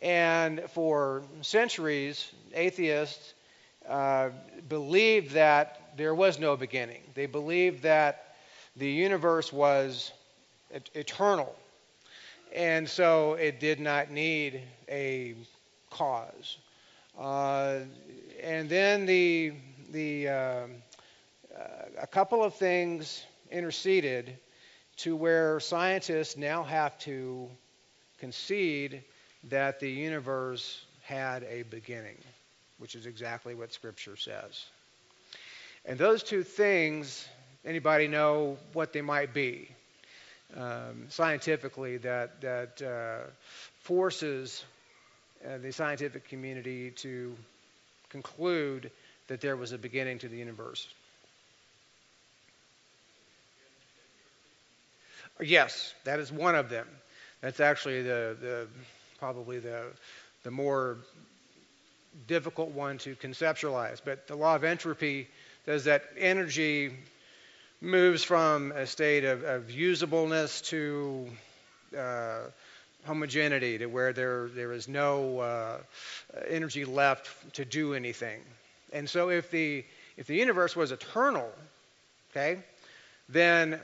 [0.00, 3.34] And for centuries, atheists
[3.88, 4.30] uh,
[4.68, 7.00] believed that there was no beginning.
[7.14, 8.36] They believed that
[8.76, 10.12] the universe was
[10.94, 11.54] eternal.
[12.54, 15.34] And so it did not need a
[15.90, 16.58] cause.
[17.18, 17.80] Uh,
[18.42, 19.52] and then the,
[19.90, 20.66] the, uh, uh,
[22.00, 24.36] a couple of things interceded
[24.98, 27.48] to where scientists now have to
[28.18, 29.02] concede
[29.50, 32.16] that the universe had a beginning,
[32.78, 34.64] which is exactly what Scripture says.
[35.84, 37.28] And those two things
[37.66, 39.70] Anybody know what they might be
[40.56, 43.28] um, scientifically that, that uh,
[43.80, 44.64] forces
[45.44, 47.34] uh, the scientific community to
[48.10, 48.90] conclude
[49.28, 50.86] that there was a beginning to the universe?
[55.40, 56.86] Yes, that is one of them.
[57.40, 58.68] That's actually the, the
[59.18, 59.86] probably the,
[60.44, 60.98] the more
[62.26, 64.00] difficult one to conceptualize.
[64.04, 65.28] But the law of entropy
[65.66, 66.92] says that energy
[67.84, 71.28] moves from a state of, of usableness to
[71.96, 72.40] uh,
[73.04, 75.78] homogeneity, to where there, there is no uh,
[76.48, 78.40] energy left to do anything.
[78.92, 79.84] And so if the,
[80.16, 81.50] if the universe was eternal,
[82.30, 82.62] okay,
[83.28, 83.80] then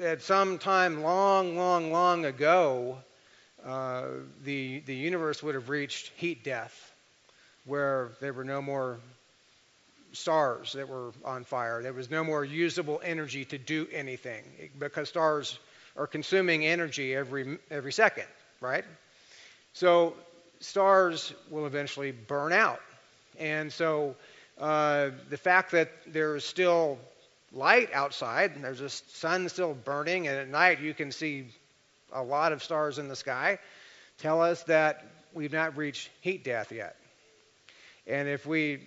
[0.00, 2.98] at some time long, long, long ago,
[3.64, 4.04] uh,
[4.44, 6.92] the, the universe would have reached heat death,
[7.64, 8.98] where there were no more
[10.16, 11.82] stars that were on fire.
[11.82, 14.42] There was no more usable energy to do anything
[14.78, 15.58] because stars
[15.96, 18.26] are consuming energy every every second,
[18.60, 18.84] right?
[19.72, 20.14] So
[20.60, 22.80] stars will eventually burn out,
[23.38, 24.16] and so
[24.58, 26.98] uh, the fact that there's still
[27.52, 31.46] light outside, and there's a sun still burning, and at night you can see
[32.12, 33.58] a lot of stars in the sky,
[34.18, 35.04] tell us that
[35.34, 36.96] we've not reached heat death yet.
[38.06, 38.80] And if we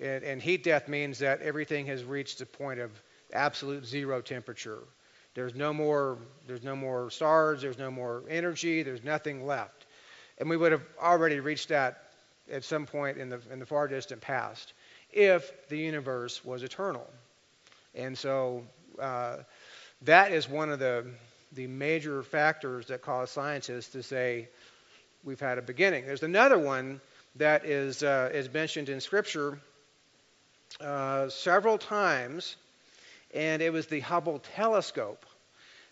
[0.00, 2.90] and, and heat death means that everything has reached a point of
[3.32, 4.80] absolute zero temperature.
[5.34, 9.86] There's no more there's no more stars, there's no more energy, there's nothing left.
[10.38, 12.04] And we would have already reached that
[12.50, 14.72] at some point in the in the far distant past
[15.12, 17.08] if the universe was eternal.
[17.94, 18.64] And so
[18.98, 19.38] uh,
[20.02, 21.06] that is one of the
[21.52, 24.48] the major factors that cause scientists to say
[25.24, 26.06] we've had a beginning.
[26.06, 27.00] There's another one
[27.36, 29.58] that is uh, is mentioned in Scripture
[30.80, 32.56] uh, several times,
[33.34, 35.24] and it was the Hubble telescope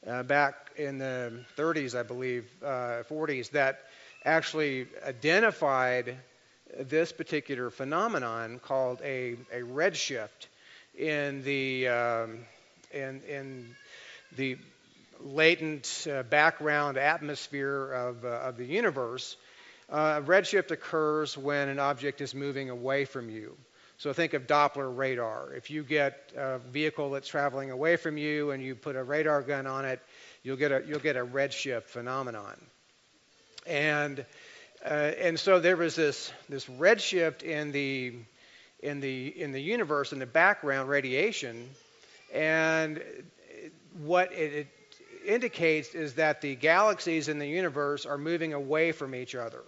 [0.07, 3.81] uh, back in the 30s, I believe, 40s, uh, that
[4.25, 6.17] actually identified
[6.79, 10.49] this particular phenomenon called a, a redshift
[10.99, 12.39] in the um,
[12.93, 13.75] in, in
[14.37, 14.57] the
[15.21, 19.37] latent uh, background atmosphere of, uh, of the universe.
[19.91, 23.57] Uh, redshift occurs when an object is moving away from you.
[24.03, 25.55] So think of Doppler radar.
[25.55, 29.43] If you get a vehicle that's traveling away from you and you put a radar
[29.43, 30.01] gun on it,
[30.43, 32.57] you'll get a you'll get a redshift phenomenon.
[33.65, 34.27] And
[34.85, 38.15] uh, and so there was this this redshift in the
[38.81, 41.71] in the in the universe in the background radiation,
[42.35, 43.01] and
[44.03, 44.67] what it, it
[45.25, 49.63] indicates is that the galaxies in the universe are moving away from each other.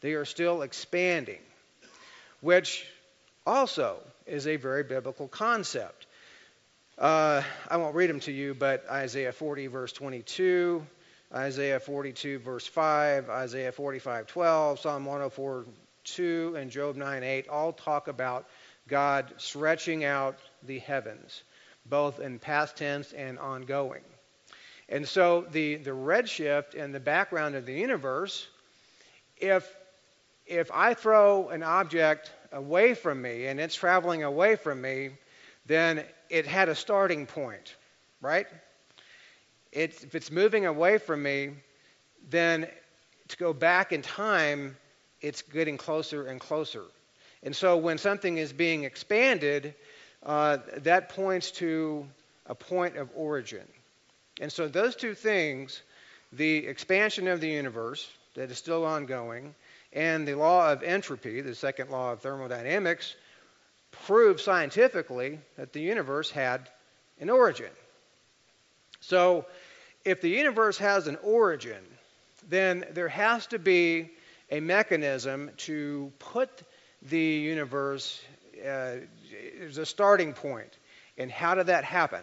[0.00, 1.38] They are still expanding,
[2.40, 2.84] which
[3.48, 3.96] also
[4.26, 6.06] is a very biblical concept.
[6.98, 10.84] Uh, I won't read them to you, but Isaiah 40, verse 22,
[11.34, 15.64] Isaiah 42, verse 5, Isaiah 45, 12, Psalm 104,
[16.04, 18.46] 2, and Job 9, 8 all talk about
[18.86, 21.42] God stretching out the heavens,
[21.86, 24.02] both in past tense and ongoing.
[24.90, 28.46] And so the, the redshift in the background of the universe,
[29.38, 29.74] if,
[30.46, 35.10] if I throw an object away from me and it's traveling away from me,
[35.66, 37.74] then it had a starting point,
[38.20, 38.46] right?
[39.72, 41.50] It's, if it's moving away from me,
[42.30, 42.66] then
[43.28, 44.76] to go back in time,
[45.20, 46.84] it's getting closer and closer.
[47.42, 49.74] And so when something is being expanded,
[50.24, 52.06] uh, that points to
[52.46, 53.66] a point of origin.
[54.40, 55.82] And so those two things,
[56.32, 59.54] the expansion of the universe that is still ongoing,
[59.92, 63.14] and the law of entropy, the second law of thermodynamics,
[64.06, 66.68] prove scientifically that the universe had
[67.20, 67.70] an origin.
[69.00, 69.46] So,
[70.04, 71.82] if the universe has an origin,
[72.48, 74.10] then there has to be
[74.50, 76.50] a mechanism to put
[77.02, 78.20] the universe
[78.64, 78.96] uh,
[79.62, 80.76] as a starting point.
[81.16, 82.22] And how did that happen?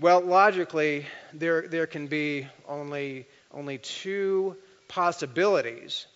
[0.00, 4.56] Well, logically, there, there can be only, only two
[4.88, 6.06] possibilities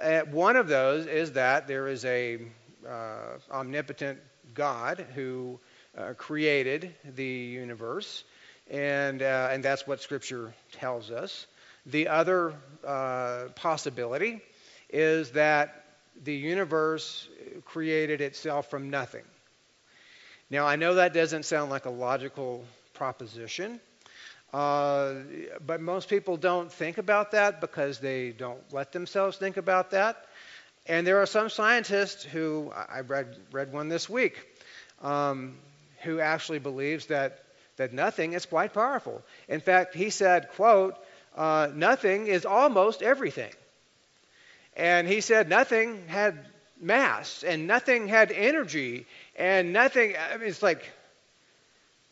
[0.00, 2.38] uh, one of those is that there is a
[2.86, 4.18] uh, omnipotent
[4.54, 5.58] God who
[5.96, 8.24] uh, created the universe,
[8.70, 11.46] and uh, and that's what Scripture tells us.
[11.86, 12.54] The other
[12.86, 14.40] uh, possibility
[14.90, 15.84] is that
[16.22, 17.28] the universe
[17.64, 19.24] created itself from nothing.
[20.50, 23.80] Now, I know that doesn't sound like a logical proposition,
[24.52, 25.14] uh,
[25.66, 30.24] but most people don't think about that because they don't let themselves think about that.
[30.86, 34.38] And there are some scientists who, I read, read one this week,
[35.02, 35.56] um,
[36.02, 37.42] who actually believes that,
[37.76, 39.22] that nothing is quite powerful.
[39.48, 40.96] In fact, he said, quote,
[41.36, 43.52] uh, nothing is almost everything.
[44.76, 46.38] And he said nothing had
[46.80, 50.84] mass and nothing had energy and nothing, I mean, it's like,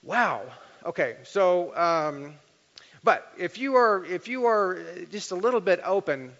[0.02, 0.42] wow,
[0.84, 2.34] Okay, so, um,
[3.02, 6.32] but if you are if you are just a little bit open,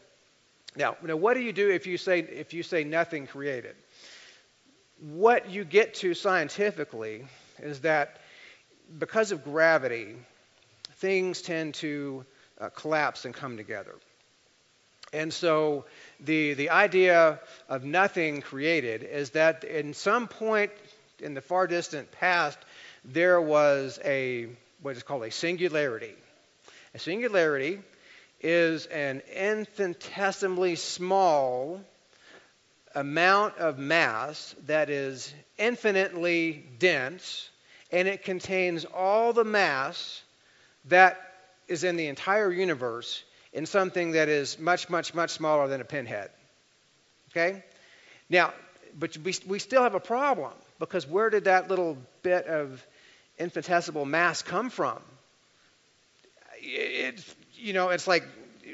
[0.76, 3.74] now, now what do you do if you say if you say nothing created?
[5.00, 7.24] What you get to scientifically
[7.58, 8.18] is that
[8.98, 10.14] because of gravity,
[10.96, 12.26] things tend to
[12.60, 13.94] uh, collapse and come together.
[15.14, 15.86] And so
[16.20, 20.72] the, the idea of nothing created is that in some point
[21.20, 22.58] in the far distant past,
[23.04, 24.48] there was a
[24.82, 26.14] what is called a singularity.
[26.94, 27.80] A singularity
[28.40, 31.80] is an infinitesimally small
[32.94, 37.48] amount of mass that is infinitely dense,
[37.90, 40.22] and it contains all the mass
[40.86, 41.18] that
[41.66, 45.84] is in the entire universe in something that is much, much, much smaller than a
[45.84, 46.30] pinhead.
[47.30, 47.64] Okay?
[48.28, 48.52] Now,
[48.98, 52.84] but we, we still have a problem because where did that little bit of
[53.38, 54.98] infinitesimal mass come from?
[56.60, 57.22] It,
[57.54, 58.24] you know, it's like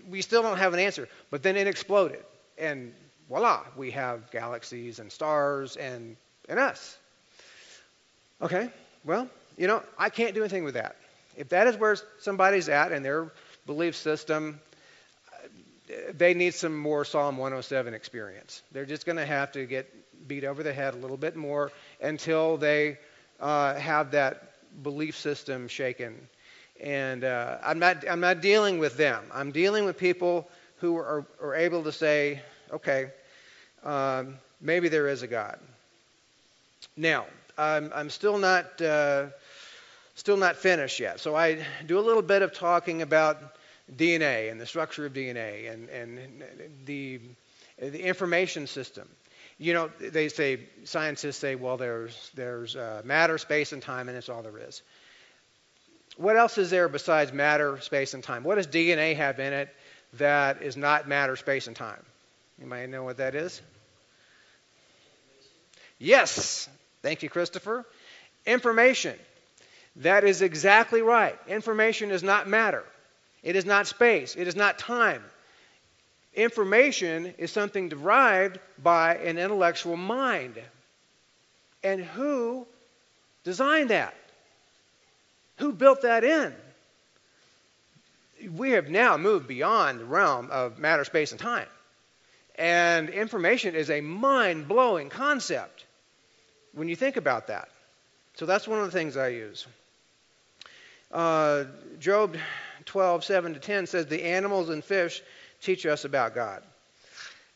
[0.08, 1.08] we still don't have an answer.
[1.30, 2.22] But then it exploded,
[2.58, 2.92] and
[3.28, 6.16] voila, we have galaxies and stars and,
[6.48, 6.96] and us.
[8.42, 8.70] Okay,
[9.04, 10.96] well, you know, I can't do anything with that.
[11.36, 13.30] If that is where somebody's at in their
[13.66, 14.60] belief system,
[16.12, 18.62] they need some more Psalm 107 experience.
[18.72, 19.92] They're just going to have to get
[20.26, 22.98] beat over the head a little bit more until they
[23.40, 24.49] uh, have that
[24.82, 26.16] belief system shaken.
[26.80, 29.22] And uh, I'm, not, I'm not dealing with them.
[29.32, 30.48] I'm dealing with people
[30.78, 32.40] who are, are able to say,
[32.72, 33.10] okay,
[33.84, 35.58] um, maybe there is a God.
[36.96, 37.26] Now,
[37.58, 39.26] I'm, I'm still not uh,
[40.20, 41.18] still not finished yet.
[41.18, 43.38] So I do a little bit of talking about
[43.96, 46.18] DNA and the structure of DNA and, and
[46.84, 47.20] the,
[47.78, 49.08] the information system.
[49.60, 54.16] You know, they say, scientists say, well, there's, there's uh, matter, space, and time, and
[54.16, 54.80] that's all there is.
[56.16, 58.42] What else is there besides matter, space, and time?
[58.42, 59.68] What does DNA have in it
[60.14, 62.02] that is not matter, space, and time?
[62.58, 63.60] You might know what that is?
[65.98, 66.66] Yes.
[67.02, 67.84] Thank you, Christopher.
[68.46, 69.14] Information.
[69.96, 71.38] That is exactly right.
[71.46, 72.84] Information is not matter.
[73.42, 74.36] It is not space.
[74.36, 75.22] It is not time.
[76.34, 80.60] Information is something derived by an intellectual mind.
[81.82, 82.66] And who
[83.44, 84.14] designed that?
[85.58, 86.54] Who built that in?
[88.54, 91.66] We have now moved beyond the realm of matter, space, and time.
[92.54, 95.84] And information is a mind blowing concept
[96.72, 97.68] when you think about that.
[98.34, 99.66] So that's one of the things I use.
[101.10, 101.64] Uh,
[101.98, 102.36] Job
[102.84, 105.22] 12, 7 to 10 says, The animals and fish
[105.60, 106.62] teach us about God.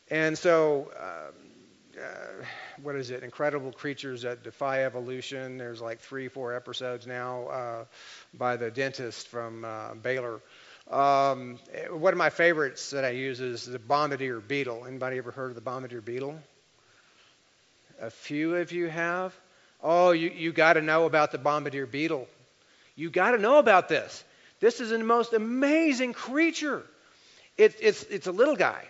[0.09, 1.31] And so, uh,
[1.99, 2.45] uh,
[2.83, 3.23] what is it?
[3.23, 5.57] Incredible creatures that defy evolution.
[5.57, 7.85] There's like three, four episodes now uh,
[8.33, 10.41] by the dentist from uh, Baylor.
[10.91, 11.57] Um,
[11.89, 14.85] one of my favorites that I use is the bombardier beetle.
[14.85, 16.37] Anybody ever heard of the bombardier beetle?
[18.01, 19.33] A few of you have.
[19.81, 22.27] Oh, you, you got to know about the bombardier beetle.
[22.95, 24.23] You got to know about this.
[24.59, 26.83] This is the most amazing creature.
[27.57, 28.83] It, it's, it's a little guy,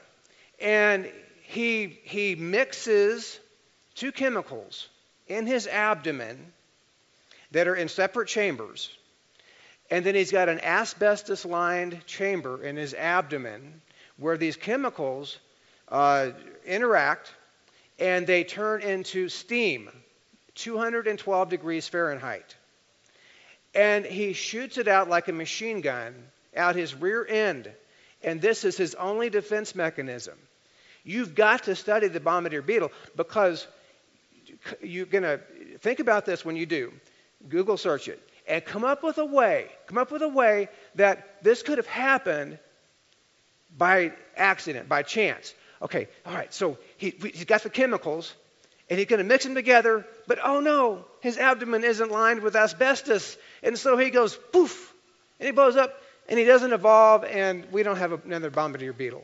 [0.60, 1.10] and
[1.44, 3.40] he, he mixes
[3.94, 4.90] two chemicals
[5.28, 6.54] in his abdomen
[7.52, 8.90] that are in separate chambers.
[9.92, 13.82] And then he's got an asbestos lined chamber in his abdomen
[14.18, 15.38] where these chemicals
[15.90, 16.32] uh,
[16.66, 17.32] interact
[18.00, 19.90] and they turn into steam,
[20.56, 22.56] 212 degrees Fahrenheit
[23.76, 26.16] and he shoots it out like a machine gun
[26.56, 27.70] out his rear end.
[28.26, 30.34] And this is his only defense mechanism.
[31.04, 33.66] You've got to study the bombardier beetle because
[34.82, 35.40] you're going to
[35.80, 36.92] think about this when you do.
[37.48, 41.44] Google search it and come up with a way, come up with a way that
[41.44, 42.58] this could have happened
[43.78, 45.54] by accident, by chance.
[45.82, 48.34] Okay, all right, so he, he's got the chemicals
[48.90, 52.56] and he's going to mix them together, but oh no, his abdomen isn't lined with
[52.56, 53.38] asbestos.
[53.62, 54.94] And so he goes poof,
[55.40, 55.94] and he blows up,
[56.28, 59.24] and he doesn't evolve, and we don't have another bombardier beetle.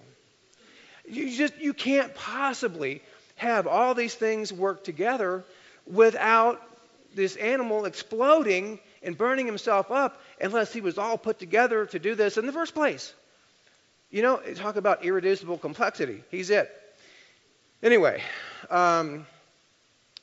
[1.08, 3.02] You just you can't possibly
[3.36, 5.44] have all these things work together
[5.88, 6.62] without
[7.16, 12.16] this animal exploding and burning himself up unless he was all put together to do
[12.16, 13.14] this in the first place.
[14.12, 16.24] You know, talk about irreducible complexity.
[16.30, 16.70] He's it.
[17.82, 18.22] Anyway,
[18.70, 19.26] um,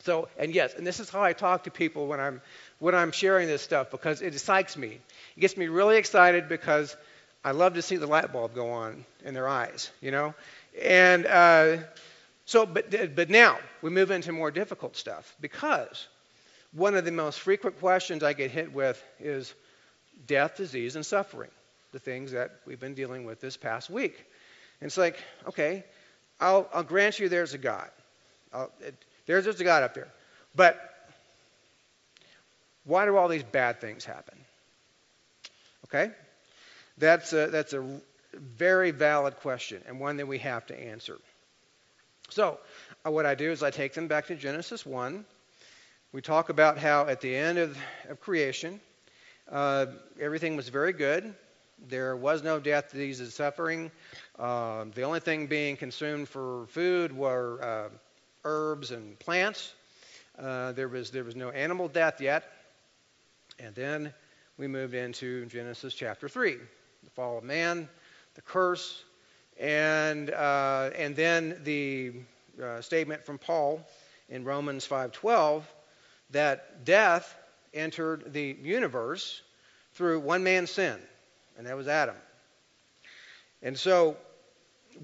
[0.00, 2.40] so, and yes, and this is how I talk to people when I'm
[2.78, 4.98] when I'm sharing this stuff because it excites me.
[5.36, 6.96] It gets me really excited because
[7.44, 10.34] I love to see the light bulb go on in their eyes, you know.
[10.80, 11.76] And uh,
[12.44, 16.08] so, but but now we move into more difficult stuff because
[16.72, 19.54] one of the most frequent questions I get hit with is
[20.26, 21.50] death, disease, and suffering,
[21.92, 24.16] the things that we've been dealing with this past week.
[24.80, 25.16] And it's like,
[25.46, 25.84] okay,
[26.40, 27.90] I'll, I'll grant you there's a God.
[28.80, 28.94] It,
[29.26, 30.08] there's just a God up there.
[30.54, 30.87] But
[32.88, 34.34] why do all these bad things happen?
[35.84, 36.10] Okay?
[36.96, 38.00] That's a, that's a
[38.32, 41.18] very valid question and one that we have to answer.
[42.30, 42.58] So,
[43.06, 45.24] uh, what I do is I take them back to Genesis 1.
[46.12, 47.78] We talk about how at the end of,
[48.08, 48.80] of creation,
[49.52, 49.86] uh,
[50.18, 51.34] everything was very good.
[51.88, 53.90] There was no death, disease, and suffering.
[54.38, 57.88] Uh, the only thing being consumed for food were uh,
[58.44, 59.74] herbs and plants.
[60.38, 62.44] Uh, there, was, there was no animal death yet.
[63.58, 64.14] And then
[64.56, 66.56] we moved into Genesis chapter 3.
[67.04, 67.88] the fall of man,
[68.34, 69.04] the curse,
[69.58, 72.12] and, uh, and then the
[72.62, 73.84] uh, statement from Paul
[74.28, 75.64] in Romans 5:12
[76.30, 77.36] that death
[77.74, 79.42] entered the universe
[79.94, 81.00] through one man's sin,
[81.56, 82.16] and that was Adam.
[83.62, 84.16] And so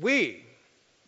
[0.01, 0.45] we,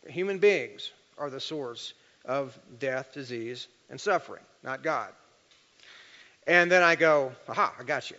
[0.08, 1.94] human beings, are the source
[2.24, 5.12] of death, disease, and suffering, not God.
[6.46, 8.16] And then I go, aha, I got you.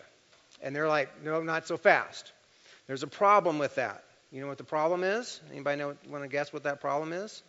[0.61, 2.31] And they're like, no, not so fast.
[2.87, 4.03] There's a problem with that.
[4.31, 5.39] You know what the problem is?
[5.51, 7.41] Anybody know, want to guess what that problem is?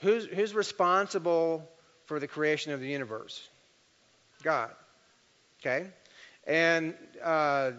[0.00, 1.68] Who's, who's responsible
[2.06, 3.48] for the creation of the universe?
[4.42, 4.70] God.
[5.60, 5.86] Okay?
[6.46, 7.72] And uh,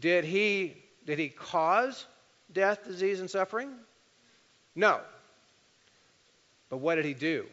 [0.00, 0.76] did he
[1.06, 2.06] did he cause
[2.52, 3.70] death, disease, and suffering?
[4.76, 5.00] No.
[6.68, 7.46] But what did he do?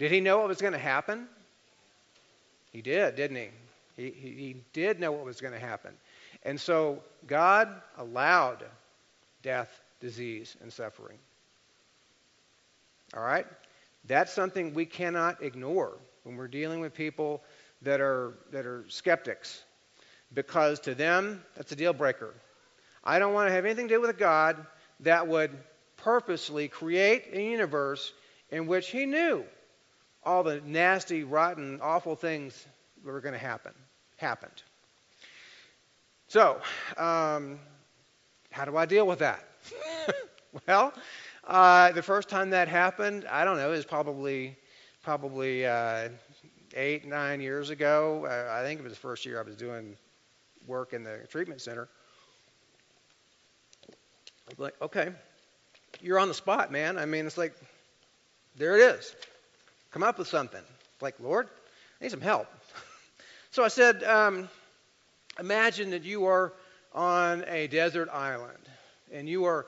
[0.00, 1.28] Did he know what was going to happen?
[2.72, 3.48] He did, didn't he?
[3.98, 5.92] He, he, did know what was going to happen.
[6.42, 8.64] And so God allowed
[9.42, 9.68] death,
[10.00, 11.18] disease, and suffering.
[13.14, 13.46] All right?
[14.06, 17.42] That's something we cannot ignore when we're dealing with people
[17.82, 19.62] that are, that are skeptics,
[20.32, 22.32] because to them, that's a deal breaker.
[23.04, 24.64] I don't want to have anything to do with a God
[25.00, 25.50] that would
[25.98, 28.14] purposely create a universe
[28.50, 29.44] in which he knew
[30.24, 32.66] all the nasty, rotten, awful things
[33.04, 33.72] that were going to happen
[34.16, 34.62] happened.
[36.28, 36.60] So,
[36.96, 37.58] um,
[38.50, 39.44] how do I deal with that?
[40.66, 40.92] well,
[41.46, 44.56] uh, the first time that happened, I don't know, is probably
[45.02, 46.08] probably uh,
[46.74, 48.26] eight, nine years ago.
[48.26, 49.96] Uh, I think it was the first year I was doing
[50.66, 51.88] work in the treatment center.
[54.50, 55.10] Was like, okay,
[56.00, 56.98] you're on the spot, man.
[56.98, 57.54] I mean, it's like,
[58.56, 59.14] there it is.
[59.90, 60.62] Come up with something.
[61.00, 61.48] Like, Lord,
[62.00, 62.46] I need some help.
[63.50, 64.48] so I said, um,
[65.38, 66.52] imagine that you are
[66.94, 68.68] on a desert island
[69.12, 69.66] and you are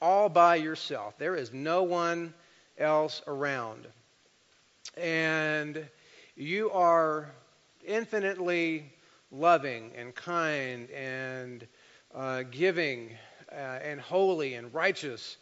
[0.00, 1.18] all by yourself.
[1.18, 2.32] There is no one
[2.78, 3.86] else around.
[4.96, 5.86] And
[6.36, 7.30] you are
[7.86, 8.90] infinitely
[9.30, 11.66] loving and kind and
[12.14, 13.10] uh, giving
[13.50, 15.36] uh, and holy and righteous.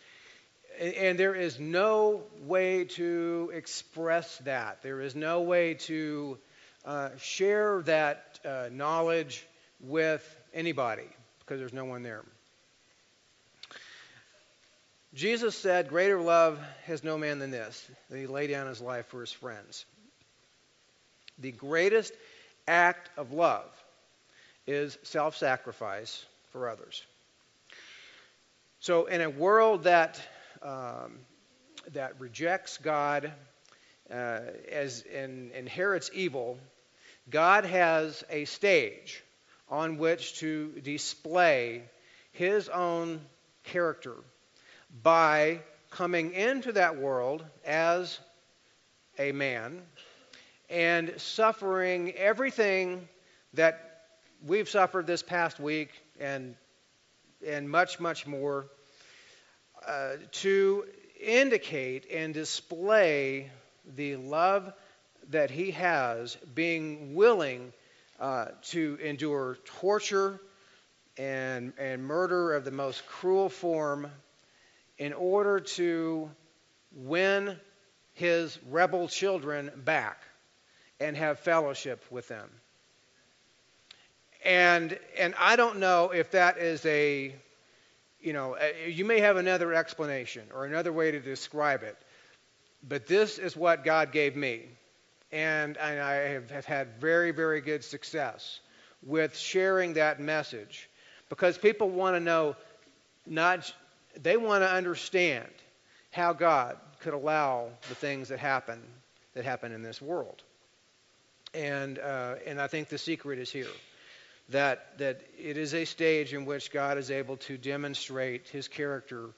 [0.80, 4.82] And, there is no way to express that.
[4.82, 6.38] There is no way to
[6.86, 9.46] uh, share that uh, knowledge
[9.80, 10.24] with
[10.54, 11.06] anybody
[11.40, 12.24] because there's no one there.
[15.12, 19.06] Jesus said, Greater love has no man than this, that he lay down his life
[19.06, 19.84] for his friends.
[21.38, 22.14] The greatest
[22.66, 23.68] act of love
[24.66, 27.04] is self sacrifice for others.
[28.78, 30.20] So, in a world that,
[30.62, 31.18] um,
[31.92, 33.32] that rejects God
[34.10, 34.40] uh,
[34.70, 36.58] as, and inherits evil,
[37.28, 39.22] God has a stage
[39.68, 41.82] on which to display
[42.32, 43.20] his own
[43.64, 44.16] character
[45.02, 48.18] by coming into that world as
[49.18, 49.82] a man
[50.68, 53.08] and suffering everything
[53.54, 54.02] that
[54.46, 56.54] we've suffered this past week and,
[57.46, 58.66] and much, much more
[59.86, 60.84] uh, to
[61.20, 63.50] indicate and display
[63.96, 64.72] the love
[65.30, 67.72] that he has, being willing
[68.18, 70.40] uh, to endure torture
[71.16, 74.10] and, and murder of the most cruel form
[74.98, 76.30] in order to
[76.94, 77.56] win
[78.14, 80.22] his rebel children back
[81.00, 82.48] and have fellowship with them.
[84.44, 87.34] And and I don't know if that is a
[88.20, 88.56] you know,
[88.86, 91.96] you may have another explanation or another way to describe it,
[92.86, 94.62] but this is what God gave me.
[95.32, 98.60] And, and I have, have had very, very good success
[99.02, 100.88] with sharing that message
[101.28, 102.56] because people want to know
[103.26, 103.72] not
[104.20, 105.48] they want to understand
[106.10, 108.82] how God could allow the things that happen
[109.34, 110.42] that happen in this world.
[111.54, 113.66] And, uh, and I think the secret is here
[114.50, 119.30] that, that it is a stage in which God is able to demonstrate his character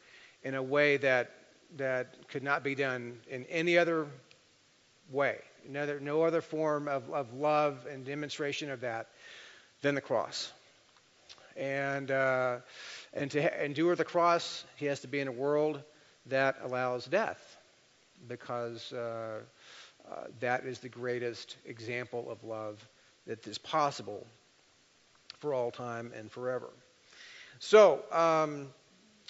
[0.43, 1.31] in a way that,
[1.77, 4.07] that could not be done in any other
[5.11, 5.39] way,
[5.69, 9.09] no other, no other form of, of love and demonstration of that
[9.83, 10.51] than the cross.
[11.57, 12.59] And, uh,
[13.13, 15.83] and to endure the cross, he has to be in a world
[16.27, 17.57] that allows death
[18.29, 19.41] because uh,
[20.11, 22.87] uh, that is the greatest example of love
[23.27, 24.27] that is possible
[25.43, 26.71] for all time and forever.
[27.59, 28.69] So, um,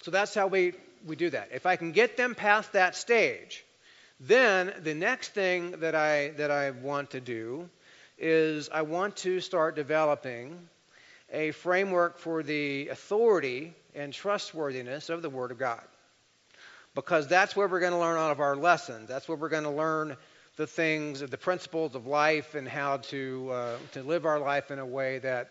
[0.03, 0.75] so that's how we,
[1.07, 1.49] we do that.
[1.53, 3.65] If I can get them past that stage,
[4.21, 7.69] then the next thing that I, that I want to do
[8.19, 10.69] is I want to start developing
[11.33, 15.83] a framework for the authority and trustworthiness of the Word of God.
[16.95, 19.09] Because that's where we're going to learn all of our lessons.
[19.09, 20.17] That's where we're going to learn
[20.57, 24.79] the things, the principles of life, and how to uh, to live our life in
[24.79, 25.49] a way that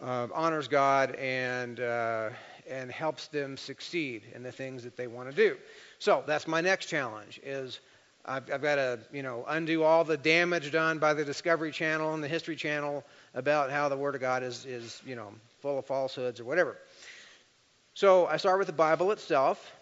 [0.00, 2.30] uh, honors God and uh,
[2.68, 5.56] and helps them succeed in the things that they want to do.
[5.98, 7.80] So that's my next challenge: is
[8.24, 12.14] I've, I've got to you know undo all the damage done by the Discovery Channel
[12.14, 15.78] and the History Channel about how the Word of God is is you know full
[15.78, 16.76] of falsehoods or whatever.
[17.94, 19.72] So I start with the Bible itself.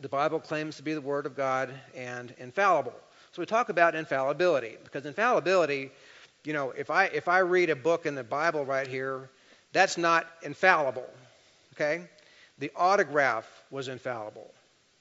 [0.00, 2.92] The Bible claims to be the Word of God and infallible.
[3.32, 5.90] So we talk about infallibility because infallibility,
[6.46, 9.28] you know, if I if I read a book in the Bible right here,
[9.72, 11.08] that's not infallible.
[11.74, 12.02] Okay?
[12.58, 14.50] The autograph was infallible.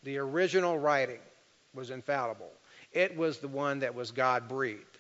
[0.04, 1.20] The original writing
[1.74, 2.52] was infallible.
[2.92, 4.98] It was the one that was God breathed,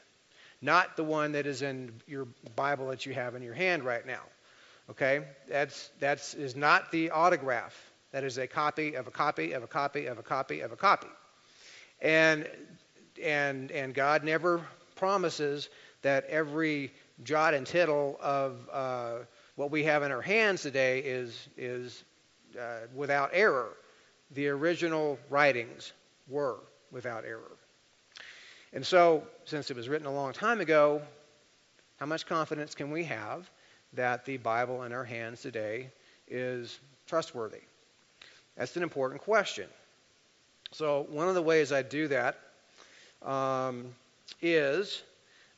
[0.62, 4.06] not the one that is in your Bible that you have in your hand right
[4.06, 4.22] now.
[4.92, 5.26] Okay?
[5.50, 7.76] That's that's is not the autograph.
[8.12, 10.78] That is a copy of a copy of a copy of a copy of a
[10.78, 11.08] copy.
[12.02, 12.48] And
[13.24, 14.62] and, and God never
[14.96, 15.70] promises
[16.06, 16.92] that every
[17.24, 19.14] jot and tittle of uh,
[19.56, 22.04] what we have in our hands today is, is
[22.62, 23.70] uh, without error.
[24.36, 25.94] The original writings
[26.28, 26.58] were
[26.92, 27.58] without error.
[28.72, 31.02] And so, since it was written a long time ago,
[32.00, 33.50] how much confidence can we have
[33.94, 35.90] that the Bible in our hands today
[36.28, 37.62] is trustworthy?
[38.56, 39.66] That's an important question.
[40.72, 42.38] So, one of the ways I do that
[43.24, 43.88] um,
[44.40, 45.02] is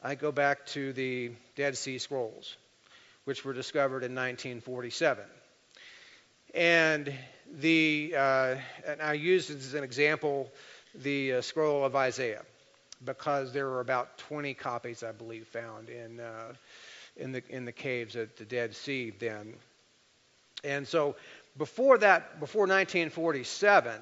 [0.03, 2.55] I go back to the Dead Sea Scrolls,
[3.25, 5.23] which were discovered in 1947.
[6.53, 7.13] And
[7.59, 10.51] the uh, and I use as an example
[10.95, 12.43] the uh, scroll of Isaiah
[13.03, 16.53] because there were about 20 copies, I believe, found in uh,
[17.15, 19.53] in the in the caves at the Dead Sea then.
[20.63, 21.15] And so
[21.57, 23.99] before that, before 1947,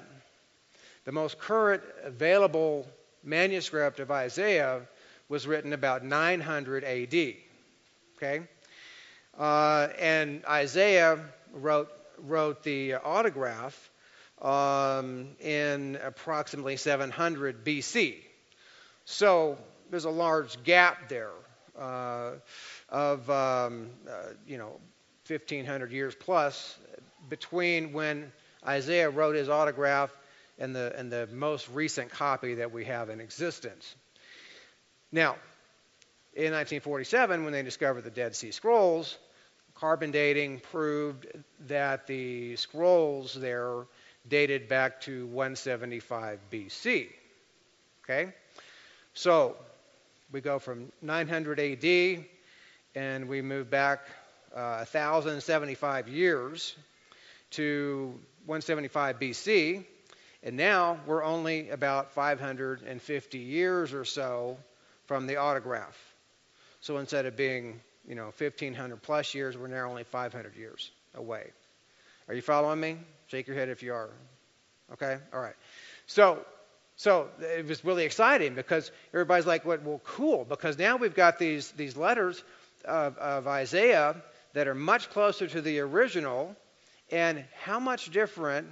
[1.04, 2.86] the most current available
[3.24, 4.82] manuscript of Isaiah
[5.28, 7.34] was written about 900 AD.
[8.16, 8.42] Okay?
[9.38, 11.18] Uh, and Isaiah
[11.52, 13.90] wrote, wrote the autograph
[14.40, 18.16] um, in approximately 700 BC.
[19.04, 19.58] So
[19.90, 21.30] there's a large gap there
[21.78, 22.32] uh,
[22.88, 24.80] of, um, uh, you know,
[25.26, 26.78] 1500 years plus
[27.28, 28.30] between when
[28.66, 30.16] Isaiah wrote his autograph
[30.58, 33.94] and the, and the most recent copy that we have in existence.
[35.12, 35.36] Now,
[36.34, 39.16] in 1947, when they discovered the Dead Sea Scrolls,
[39.74, 41.26] carbon dating proved
[41.66, 43.86] that the scrolls there
[44.28, 47.08] dated back to 175 BC.
[48.04, 48.32] Okay?
[49.14, 49.56] So,
[50.32, 52.24] we go from 900 AD
[52.94, 54.00] and we move back
[54.54, 56.74] uh, 1,075 years
[57.52, 59.84] to 175 BC.
[60.42, 64.56] And now we're only about 550 years or so
[65.06, 65.96] from the autograph.
[66.80, 71.50] So instead of being, you know, 1500 plus years, we're now only 500 years away.
[72.28, 72.98] Are you following me?
[73.28, 74.10] Shake your head if you are.
[74.92, 75.18] Okay?
[75.32, 75.54] All right.
[76.06, 76.44] So,
[76.96, 81.70] so it was really exciting because everybody's like, well, cool, because now we've got these,
[81.72, 82.42] these letters
[82.84, 84.16] of, of Isaiah
[84.54, 86.56] that are much closer to the original.
[87.10, 88.68] And how much different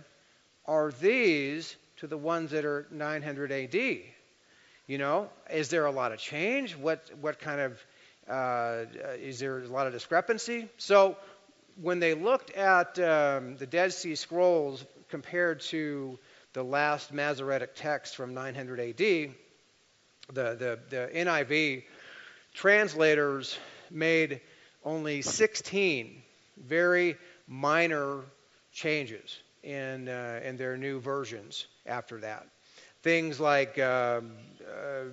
[0.66, 4.13] are these to the ones that are 900 AD?
[4.86, 6.76] You know, is there a lot of change?
[6.76, 7.84] What what kind of
[8.28, 8.84] uh,
[9.18, 10.68] is there a lot of discrepancy?
[10.76, 11.16] So
[11.80, 16.18] when they looked at um, the Dead Sea Scrolls compared to
[16.52, 19.30] the last Masoretic text from 900 AD, the,
[20.32, 21.84] the, the NIV
[22.54, 23.58] translators
[23.90, 24.40] made
[24.84, 26.22] only 16
[26.56, 27.16] very
[27.48, 28.20] minor
[28.72, 32.46] changes in, uh, in their new versions after that.
[33.04, 34.32] Things like um,
[34.66, 35.10] uh,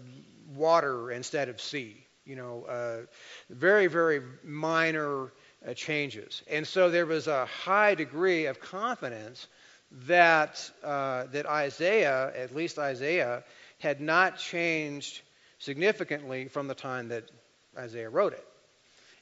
[0.56, 2.98] water instead of sea, you know, uh,
[3.50, 5.34] very, very minor
[5.68, 6.42] uh, changes.
[6.50, 9.46] And so there was a high degree of confidence
[10.08, 13.44] that, uh, that Isaiah, at least Isaiah,
[13.80, 15.22] had not changed
[15.60, 17.30] significantly from the time that
[17.78, 18.48] Isaiah wrote it.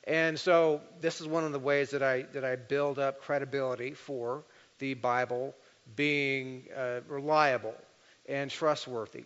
[0.04, 3.96] And so this is one of the ways that I, that I build up credibility
[3.96, 4.44] for
[4.78, 5.56] the Bible
[5.96, 7.74] being uh, reliable
[8.30, 9.26] and trustworthy.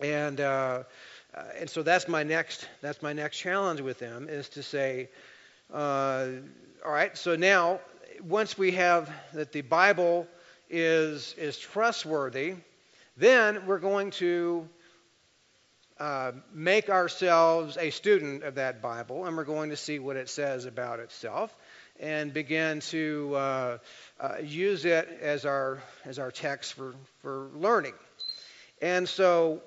[0.00, 0.82] And uh,
[1.34, 5.08] uh, and so that's my next that's my next challenge with them is to say,
[5.72, 6.26] uh,
[6.84, 7.16] all right.
[7.16, 7.80] So now,
[8.22, 10.26] once we have that the Bible
[10.68, 12.54] is is trustworthy,
[13.16, 14.68] then we're going to
[15.98, 20.28] uh, make ourselves a student of that Bible, and we're going to see what it
[20.28, 21.54] says about itself
[22.00, 23.78] and begin to uh,
[24.20, 27.94] uh, use it as our, as our text for, for learning.
[28.82, 29.62] And so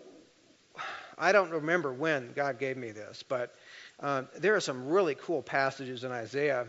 [1.17, 3.55] I don't remember when God gave me this, but
[3.99, 6.67] uh, there are some really cool passages in Isaiah.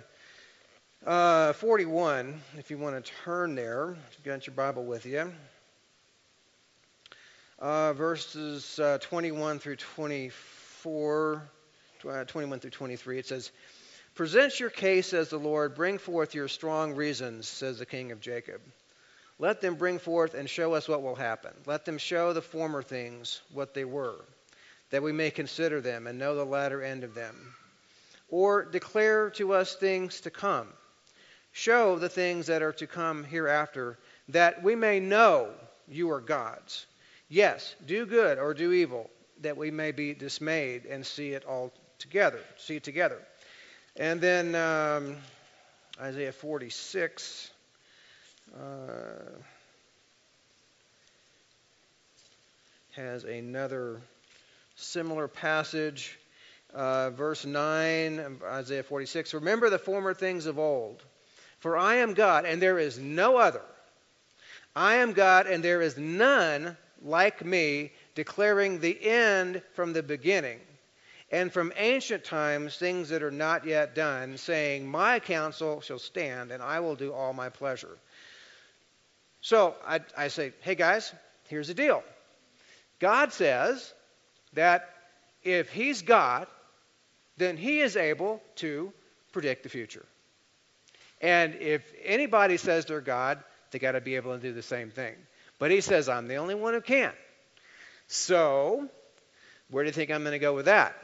[1.07, 5.33] Uh, 41, if you want to turn there, if you've got your Bible with you.
[7.59, 11.43] Uh, verses uh, 21 through 24,
[12.09, 13.51] uh, 21 through 23, it says,
[14.19, 15.77] Present your case, says the Lord.
[15.77, 18.61] Bring forth your strong reasons, says the King of Jacob.
[19.39, 21.53] Let them bring forth and show us what will happen.
[21.67, 24.25] Let them show the former things what they were
[24.91, 27.55] that we may consider them and know the latter end of them.
[28.29, 30.67] Or declare to us things to come.
[31.53, 34.01] Show the things that are to come hereafter,
[34.31, 35.51] that we may know
[35.87, 36.87] you are God's.
[37.29, 39.11] Yes, do good or do evil,
[39.43, 42.41] that we may be dismayed and see it all together.
[42.57, 43.25] See it together.
[43.99, 45.17] And then um,
[46.01, 47.51] Isaiah 46.
[48.57, 48.63] Uh,
[52.99, 54.01] has another
[54.75, 56.19] similar passage,
[56.75, 59.35] uh, verse 9, of Isaiah 46.
[59.35, 61.05] Remember the former things of old,
[61.61, 63.63] for I am God, and there is no other.
[64.75, 70.59] I am God, and there is none like me, declaring the end from the beginning,
[71.31, 76.53] and from ancient times things that are not yet done, saying, My counsel shall stand,
[76.53, 77.99] and I will do all my pleasure.
[79.41, 81.13] So I, I say, hey guys,
[81.49, 82.03] here's the deal.
[82.99, 83.93] God says
[84.55, 84.89] that
[85.43, 86.47] if He's God,
[87.37, 88.93] then He is able to
[89.33, 90.05] predict the future.
[91.21, 94.91] And if anybody says they're God, they got to be able to do the same
[94.91, 95.15] thing.
[95.59, 97.13] But He says, I'm the only one who can.
[98.07, 98.89] So,
[99.71, 100.97] where do you think I'm going to go with that?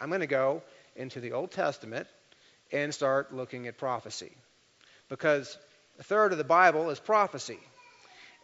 [0.00, 0.62] I'm going to go
[0.96, 2.06] into the Old Testament
[2.72, 4.32] and start looking at prophecy.
[5.08, 5.56] Because
[5.98, 7.58] a third of the Bible is prophecy.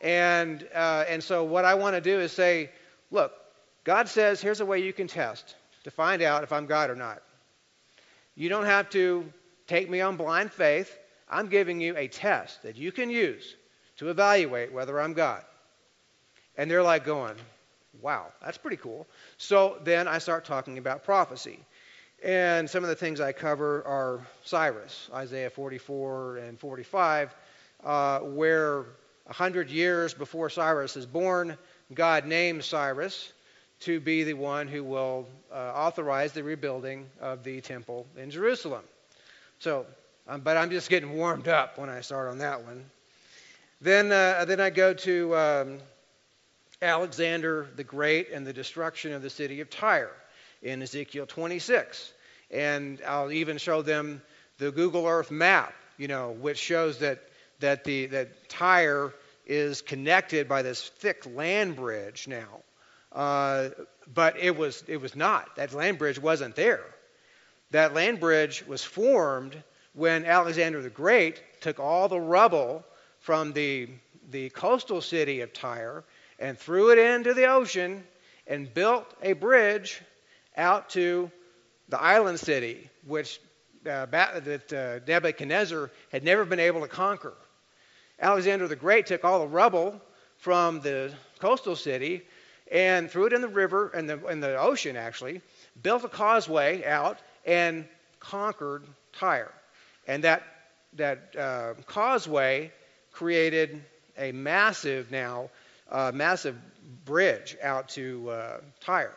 [0.01, 2.70] And, uh, and so, what I want to do is say,
[3.10, 3.32] look,
[3.85, 5.55] God says, here's a way you can test
[5.85, 7.22] to find out if I'm God or not.
[8.35, 9.32] You don't have to
[9.66, 10.97] take me on blind faith.
[11.28, 13.55] I'm giving you a test that you can use
[13.97, 15.43] to evaluate whether I'm God.
[16.56, 17.36] And they're like going,
[18.01, 19.07] wow, that's pretty cool.
[19.39, 21.59] So then I start talking about prophecy.
[22.23, 27.35] And some of the things I cover are Cyrus, Isaiah 44 and 45,
[27.85, 28.87] uh, where
[29.25, 31.59] 100 years before Cyrus is born,
[31.93, 33.33] God names Cyrus
[33.81, 38.83] to be the one who will uh, authorize the rebuilding of the temple in Jerusalem.
[39.59, 39.85] So,
[40.27, 42.85] um, but I'm just getting warmed up when I start on that one.
[43.81, 45.79] Then, uh, then I go to um,
[46.82, 50.12] Alexander the Great and the destruction of the city of Tyre
[50.62, 52.12] in Ezekiel 26.
[52.51, 54.22] And I'll even show them
[54.59, 57.22] the Google Earth map, you know, which shows that,
[57.60, 59.12] that, the, that Tyre
[59.46, 62.62] is connected by this thick land bridge now.
[63.12, 63.70] Uh,
[64.12, 65.56] but it was, it was not.
[65.56, 66.84] That land bridge wasn't there.
[67.70, 69.62] That land bridge was formed
[69.94, 72.84] when Alexander the Great took all the rubble
[73.20, 73.88] from the,
[74.30, 76.05] the coastal city of Tyre
[76.39, 78.05] and threw it into the ocean
[78.47, 80.01] and built a bridge
[80.56, 81.31] out to
[81.89, 83.40] the island city, which
[83.86, 87.35] uh, that uh, Nebuchadnezzar had never been able to conquer.
[88.20, 90.01] Alexander the Great took all the rubble
[90.39, 92.23] from the coastal city
[92.70, 95.43] and threw it in the river, and the, in the ocean actually,
[95.82, 97.86] built a causeway out, and
[98.20, 99.52] conquered Tyre.
[100.06, 100.43] And that,
[100.94, 102.73] that uh, causeway
[103.12, 103.82] created
[104.16, 105.51] a massive now,
[105.95, 106.57] uh, massive
[107.05, 109.15] bridge out to uh, Tyre.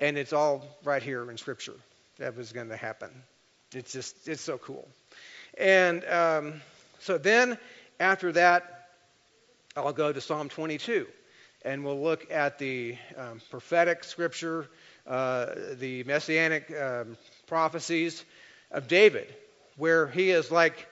[0.00, 1.76] And it's all right here in Scripture
[2.18, 3.10] that was going to happen.
[3.72, 4.88] It's just, it's so cool.
[5.56, 6.60] And um,
[6.98, 7.56] so then
[8.00, 8.88] after that,
[9.76, 11.06] I'll go to Psalm 22
[11.64, 14.66] and we'll look at the um, prophetic scripture,
[15.06, 17.16] uh, the messianic um,
[17.46, 18.24] prophecies
[18.70, 19.32] of David,
[19.76, 20.88] where he is like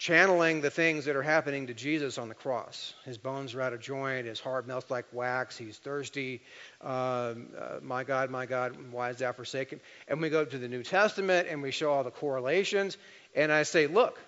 [0.00, 2.94] channeling the things that are happening to Jesus on the cross.
[3.04, 6.40] His bones are out of joint, his heart melts like wax, he's thirsty.
[6.80, 9.78] Um, uh, my God, my God, why is thou forsaken?
[10.08, 12.96] And we go to the New Testament and we show all the correlations.
[13.36, 14.18] And I say, look,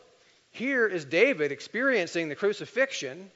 [0.51, 3.31] here is David experiencing the crucifixion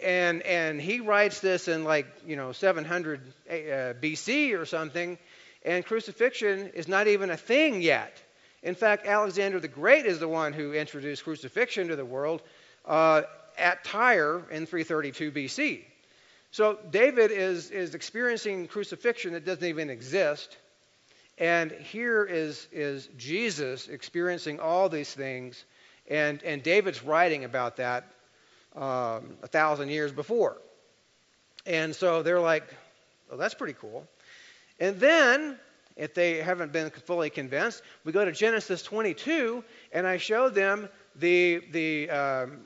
[0.00, 3.52] and and he writes this in like you know 700 uh,
[4.00, 5.18] BC or something,
[5.64, 8.16] and crucifixion is not even a thing yet.
[8.62, 12.42] In fact, Alexander the Great is the one who introduced crucifixion to the world
[12.84, 13.22] uh,
[13.56, 15.84] at Tyre in 332 BC.
[16.50, 20.56] So David is, is experiencing crucifixion that doesn't even exist.
[21.36, 25.64] And here is, is Jesus experiencing all these things.
[26.08, 28.04] And, and David's writing about that
[28.74, 30.56] um, a thousand years before.
[31.66, 32.64] And so they're like,
[33.30, 34.06] oh, that's pretty cool.
[34.80, 35.58] And then,
[35.98, 40.88] if they haven't been fully convinced, we go to Genesis 22, and I show them
[41.16, 42.60] the, the um,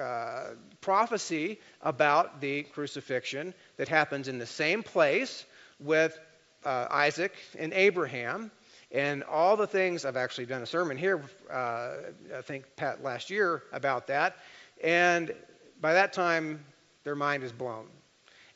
[0.00, 0.44] uh,
[0.80, 5.44] prophecy about the crucifixion that happens in the same place
[5.78, 6.18] with
[6.64, 8.50] uh, Isaac and Abraham.
[8.90, 11.90] And all the things, I've actually done a sermon here, uh,
[12.36, 14.36] I think, Pat, last year about that.
[14.82, 15.34] And
[15.80, 16.64] by that time,
[17.04, 17.86] their mind is blown.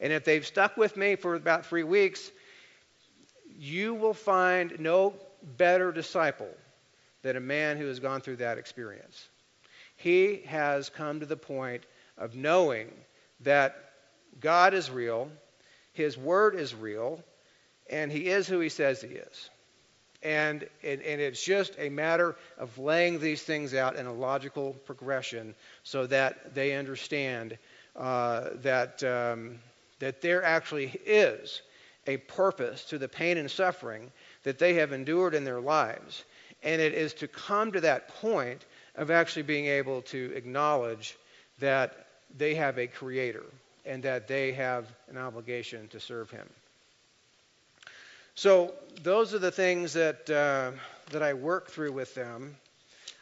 [0.00, 2.30] And if they've stuck with me for about three weeks,
[3.58, 5.14] you will find no
[5.56, 6.50] better disciple
[7.22, 9.28] than a man who has gone through that experience.
[9.96, 11.84] He has come to the point
[12.18, 12.90] of knowing
[13.40, 13.76] that
[14.40, 15.30] God is real,
[15.92, 17.22] His Word is real,
[17.88, 19.50] and He is who He says He is.
[20.22, 24.72] And, and, and, it's just a matter of laying these things out in a logical
[24.84, 25.54] progression
[25.84, 27.58] so that they understand
[27.94, 29.58] uh, that, um,
[30.00, 31.60] that there actually is
[32.06, 34.10] a purpose to the pain and suffering
[34.44, 36.24] that they have endured in their lives.
[36.62, 38.64] And it is to come to that point
[38.96, 41.16] of actually being able to acknowledge
[41.58, 42.06] that
[42.36, 43.44] they have a creator
[43.84, 46.48] and that they have an obligation to serve him.
[48.34, 50.72] So those are the things that uh,
[51.10, 52.56] that I work through with them.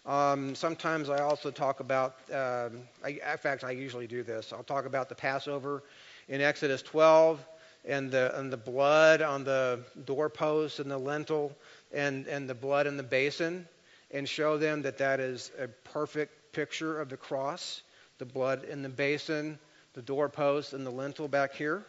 [0.06, 2.16] Um, sometimes I also talk about.
[2.32, 4.52] Um, I, in fact, I usually do this.
[4.52, 5.84] I'll talk about the Passover
[6.28, 7.44] in Exodus 12
[7.84, 11.56] and the and the blood on the doorpost and the lintel
[11.92, 13.66] and and the blood in the basin,
[14.10, 17.82] and show them that that is a perfect picture of the cross
[18.18, 19.58] the blood in the basin,
[19.94, 21.84] the doorpost, and the lintel back here,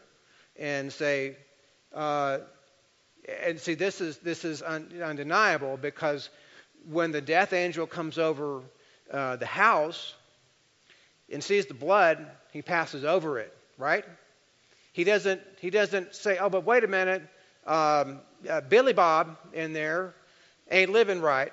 [0.57, 1.35] and say,
[1.93, 2.39] uh,
[3.43, 6.29] and see, this is this is un, undeniable because
[6.89, 8.61] when the death angel comes over
[9.11, 10.13] uh, the house
[11.31, 14.05] and sees the blood, he passes over it, right?
[14.95, 17.21] He doesn't he doesn't say, oh, but wait a minute,
[17.67, 20.15] um, uh, Billy Bob in there
[20.71, 21.51] ain't living right,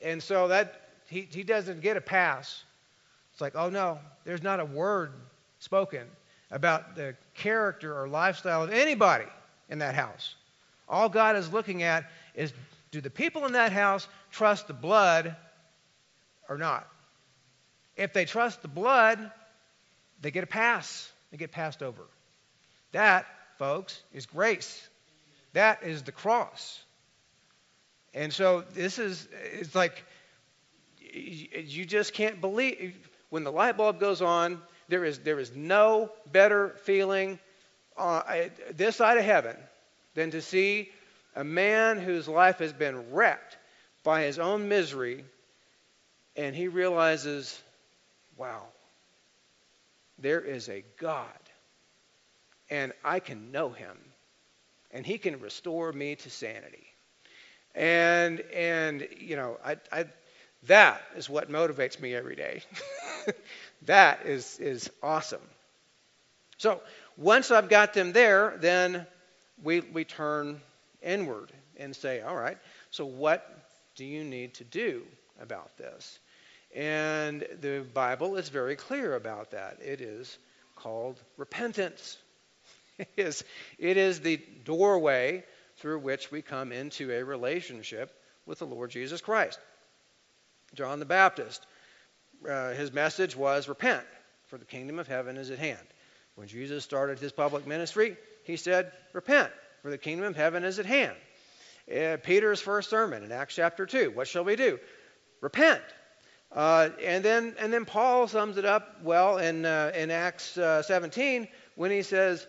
[0.00, 2.64] and so that he he doesn't get a pass.
[3.32, 5.12] It's like, oh no, there's not a word
[5.58, 6.06] spoken
[6.50, 9.26] about the character or lifestyle of anybody
[9.68, 10.34] in that house.
[10.88, 12.54] All God is looking at is
[12.92, 15.36] do the people in that house trust the blood
[16.48, 16.88] or not?
[17.94, 19.32] If they trust the blood,
[20.22, 21.12] they get a pass.
[21.30, 22.04] They get passed over.
[22.92, 23.26] That,
[23.58, 24.88] folks, is grace.
[25.52, 26.82] That is the cross.
[28.14, 30.04] And so this is, it's like,
[31.00, 32.96] you just can't believe
[33.30, 37.38] when the light bulb goes on, there is, there is no better feeling
[37.96, 38.22] uh,
[38.72, 39.56] this side of heaven
[40.14, 40.90] than to see
[41.36, 43.58] a man whose life has been wrecked
[44.02, 45.24] by his own misery,
[46.36, 47.60] and he realizes,
[48.36, 48.62] wow,
[50.18, 51.26] there is a God,
[52.70, 53.96] and I can know him,
[54.90, 56.86] and he can restore me to sanity.
[57.74, 60.06] And, and you know, I, I
[60.64, 62.62] that is what motivates me every day.
[63.82, 65.42] that is, is awesome.
[66.58, 66.80] So
[67.16, 69.06] once I've got them there, then
[69.62, 70.60] we, we turn
[71.02, 72.58] inward and say, all right,
[72.90, 73.46] so what
[73.94, 75.04] do you need to do
[75.40, 76.18] about this?
[76.74, 79.78] And the Bible is very clear about that.
[79.82, 80.36] It is
[80.74, 82.18] called repentance.
[83.16, 83.44] Is,
[83.78, 85.44] it is the doorway
[85.76, 88.12] through which we come into a relationship
[88.46, 89.58] with the Lord Jesus Christ.
[90.74, 91.64] John the Baptist,
[92.48, 94.04] uh, his message was repent,
[94.48, 95.86] for the kingdom of heaven is at hand.
[96.34, 99.52] When Jesus started his public ministry, he said, Repent,
[99.82, 101.16] for the kingdom of heaven is at hand.
[101.90, 104.78] Uh, Peter's first sermon in Acts chapter 2, what shall we do?
[105.40, 105.82] Repent.
[106.50, 110.82] Uh, and then and then Paul sums it up well in uh, in Acts uh,
[110.82, 112.46] 17 when he says,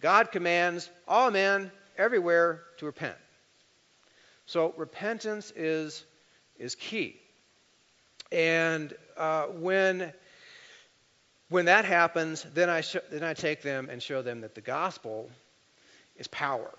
[0.00, 3.16] God commands all men everywhere to repent.
[4.46, 6.04] So repentance is
[6.58, 7.16] is key.
[8.32, 10.12] And uh, when
[11.48, 14.60] when that happens, then I sh- then I take them and show them that the
[14.60, 15.30] gospel
[16.16, 16.70] is power,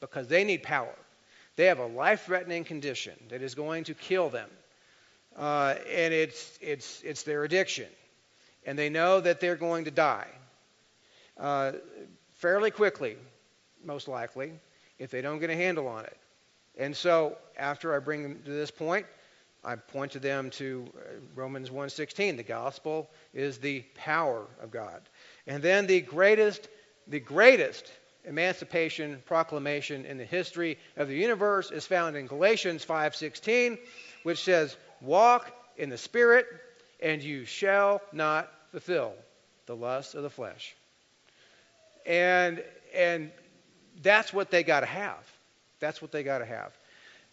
[0.00, 0.94] because they need power.
[1.56, 4.50] They have a life-threatening condition that is going to kill them,
[5.36, 7.88] uh, and it's it's it's their addiction,
[8.66, 10.28] and they know that they're going to die
[11.38, 11.72] uh,
[12.44, 13.16] fairly quickly,
[13.86, 14.52] most likely,
[14.98, 16.18] if they don't get a handle on it.
[16.76, 19.06] And so, after I bring them to this point,
[19.64, 21.00] I point to them to uh,
[21.34, 22.36] Romans 1:16.
[22.36, 25.00] The gospel is the power of God.
[25.46, 26.68] And then the greatest,
[27.06, 27.90] the greatest
[28.26, 33.78] emancipation proclamation in the history of the universe is found in Galatians 5:16,
[34.22, 36.46] which says, "Walk in the spirit,
[37.00, 39.14] and you shall not fulfill
[39.64, 40.76] the lust of the flesh."
[42.06, 42.62] And
[42.94, 43.30] and
[44.02, 45.24] that's what they got to have.
[45.80, 46.72] That's what they got to have.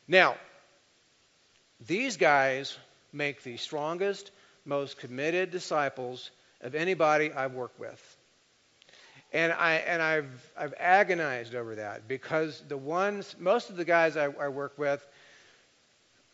[0.07, 0.35] Now,
[1.85, 2.77] these guys
[3.13, 4.31] make the strongest,
[4.65, 6.31] most committed disciples
[6.61, 8.17] of anybody I've worked with.
[9.33, 14.17] And I and I've I've agonized over that because the ones most of the guys
[14.17, 15.05] I, I work with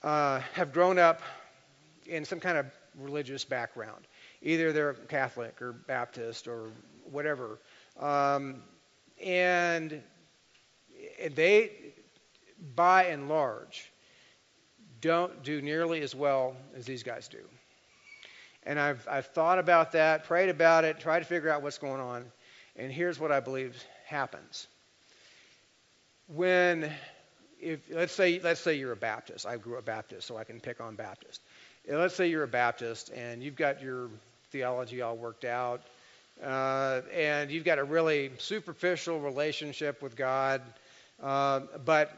[0.02, 1.22] uh, have grown up
[2.08, 2.66] in some kind of
[2.98, 4.08] religious background.
[4.42, 6.70] Either they're Catholic or Baptist or
[7.12, 7.60] whatever,
[8.00, 8.62] um,
[9.24, 10.02] and
[11.32, 11.72] they,
[12.76, 13.92] by and large,
[15.02, 17.44] don't do nearly as well as these guys do.
[18.64, 22.02] And I've, I've thought about that, prayed about it, tried to figure out what's going
[22.02, 22.26] on.
[22.76, 24.68] And here's what I believe happens.
[26.28, 26.92] When,
[27.62, 29.46] if, let's say, let's say you're a Baptist.
[29.46, 31.42] I grew up Baptist, so I can pick on Baptist.
[31.90, 34.10] Let's say you're a Baptist and you've got your
[34.52, 35.82] theology all worked out,
[36.44, 40.62] uh, and you've got a really superficial relationship with God,
[41.22, 42.12] uh, but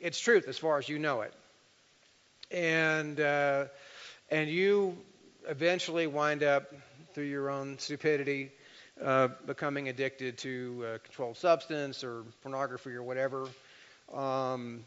[0.00, 1.32] it's truth as far as you know it.
[2.50, 3.66] And, uh,
[4.30, 4.96] and you
[5.48, 6.72] eventually wind up,
[7.14, 8.50] through your own stupidity,
[9.02, 13.48] uh, becoming addicted to a controlled substance or pornography or whatever,
[14.12, 14.84] um,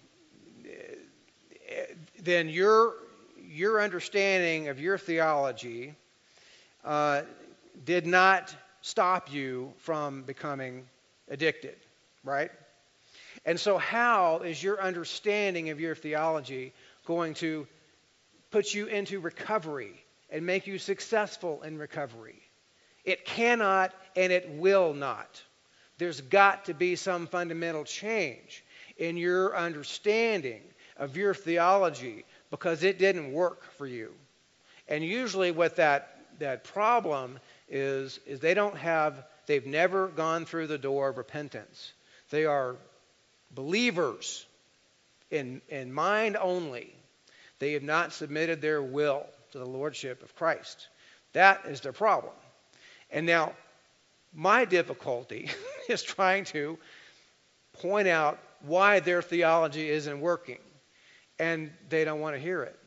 [2.21, 2.93] then your,
[3.41, 5.95] your understanding of your theology
[6.83, 7.21] uh,
[7.85, 8.53] did not
[8.87, 10.87] stop you from becoming
[11.29, 11.75] addicted,
[12.23, 12.49] right?
[13.45, 16.73] And so, how is your understanding of your theology
[17.05, 17.67] going to
[18.49, 19.93] put you into recovery
[20.29, 22.41] and make you successful in recovery?
[23.03, 25.41] It cannot and it will not.
[25.97, 28.63] There's got to be some fundamental change
[28.97, 30.61] in your understanding
[30.95, 34.13] of your theology because it didn't work for you.
[34.87, 40.67] And usually, with that, that problem is, is they don't have, they've never gone through
[40.67, 41.91] the door of repentance.
[42.29, 42.75] They are
[43.51, 44.45] believers
[45.29, 46.93] in, in mind only.
[47.59, 50.87] They have not submitted their will to the lordship of Christ.
[51.33, 52.33] That is their problem.
[53.09, 53.53] And now,
[54.33, 55.49] my difficulty
[55.89, 56.77] is trying to
[57.81, 60.59] point out why their theology isn't working.
[61.39, 62.77] And they don't want to hear it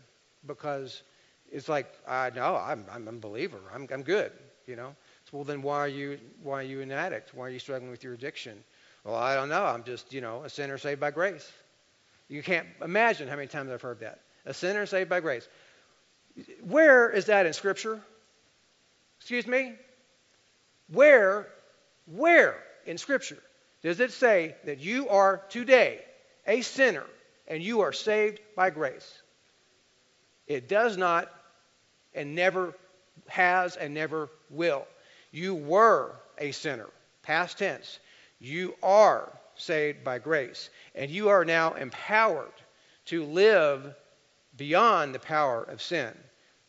[0.47, 1.03] because
[1.51, 3.61] it's like, I know, I'm, I'm a believer.
[3.73, 4.33] I'm, I'm good
[4.67, 4.95] you know.
[5.31, 7.35] So, well, then why are you why are you an addict?
[7.35, 8.63] Why are you struggling with your addiction?
[9.05, 9.65] Well, I don't know.
[9.65, 11.51] I'm just, you know, a sinner saved by grace.
[12.29, 14.21] You can't imagine how many times I've heard that.
[14.47, 15.49] A sinner saved by grace.
[16.63, 18.01] Where is that in Scripture?
[19.19, 19.75] Excuse me?
[20.89, 21.49] Where,
[22.07, 23.39] where in Scripture
[23.83, 26.01] does it say that you are today
[26.47, 27.05] a sinner
[27.49, 29.23] and you are saved by grace?
[30.47, 31.31] It does not
[32.15, 32.75] and never
[33.29, 34.87] has and never will.
[35.33, 36.89] You were a sinner,
[37.23, 37.99] past tense.
[38.39, 42.53] You are saved by grace, and you are now empowered
[43.07, 43.95] to live
[44.57, 46.13] beyond the power of sin.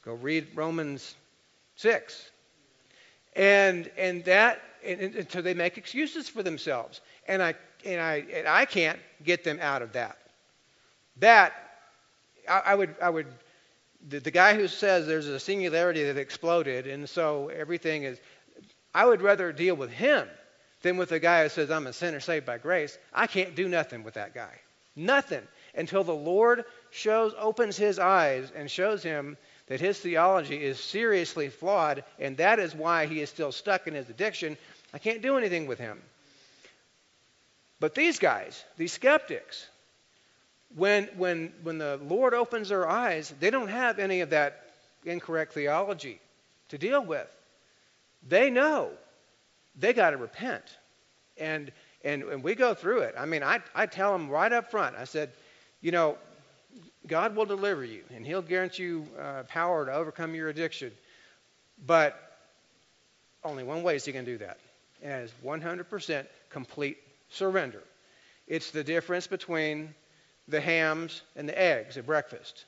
[0.03, 1.15] Go read Romans
[1.75, 2.31] 6.
[3.35, 7.01] And, and that, and, and so they make excuses for themselves.
[7.27, 7.55] And I,
[7.85, 10.17] and, I, and I can't get them out of that.
[11.17, 11.53] That,
[12.49, 13.27] I, I would, I would
[14.07, 18.19] the, the guy who says there's a singularity that exploded and so everything is,
[18.93, 20.27] I would rather deal with him
[20.81, 22.97] than with the guy who says I'm a sinner saved by grace.
[23.13, 24.53] I can't do nothing with that guy.
[24.95, 29.37] Nothing until the Lord shows, opens his eyes and shows him
[29.67, 33.93] that his theology is seriously flawed and that is why he is still stuck in
[33.93, 34.57] his addiction.
[34.93, 36.01] I can't do anything with him.
[37.79, 39.67] But these guys, these skeptics,
[40.76, 44.72] when, when, when the Lord opens their eyes, they don't have any of that
[45.06, 46.19] incorrect theology
[46.69, 47.27] to deal with.
[48.27, 48.91] They know
[49.77, 50.64] they got to repent.
[51.38, 51.72] And,
[52.03, 53.15] and, and we go through it.
[53.18, 55.31] I mean, I, I tell them right up front, I said,
[55.81, 56.18] you know,
[57.07, 60.91] God will deliver you, and He'll grant you uh, power to overcome your addiction.
[61.85, 62.15] But
[63.43, 64.60] only one way is He going to do that,
[65.02, 66.98] and it's 100% complete
[67.30, 67.81] surrender.
[68.48, 69.95] It's the difference between
[70.51, 72.65] the hams and the eggs at breakfast.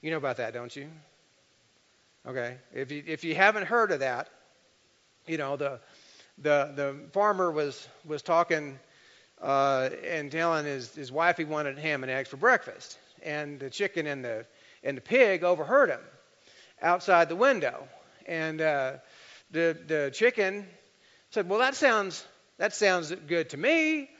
[0.00, 0.88] You know about that, don't you?
[2.26, 2.56] Okay.
[2.72, 4.28] If you, if you haven't heard of that,
[5.26, 5.80] you know, the,
[6.38, 8.78] the, the farmer was, was talking
[9.40, 12.98] uh, and telling his, his wife he wanted ham and eggs for breakfast.
[13.22, 14.46] And the chicken and the,
[14.82, 16.00] and the pig overheard him
[16.80, 17.88] outside the window.
[18.26, 18.92] And uh,
[19.50, 20.66] the, the chicken
[21.30, 22.24] said, Well, that sounds,
[22.58, 24.10] that sounds good to me.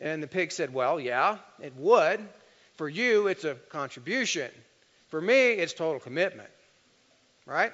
[0.00, 2.20] And the pig said, Well, yeah, it would.
[2.76, 4.50] For you, it's a contribution.
[5.08, 6.50] For me, it's total commitment.
[7.46, 7.72] Right?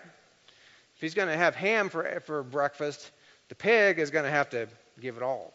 [0.96, 3.10] If he's going to have ham for, for breakfast,
[3.48, 4.68] the pig is going to have to
[5.00, 5.54] give it all.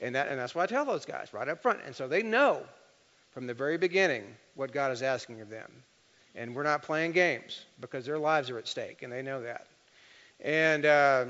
[0.00, 1.80] And, that, and that's why I tell those guys right up front.
[1.84, 2.62] And so they know
[3.32, 4.24] from the very beginning
[4.54, 5.70] what God is asking of them.
[6.34, 9.66] And we're not playing games because their lives are at stake, and they know that.
[10.38, 11.24] And uh,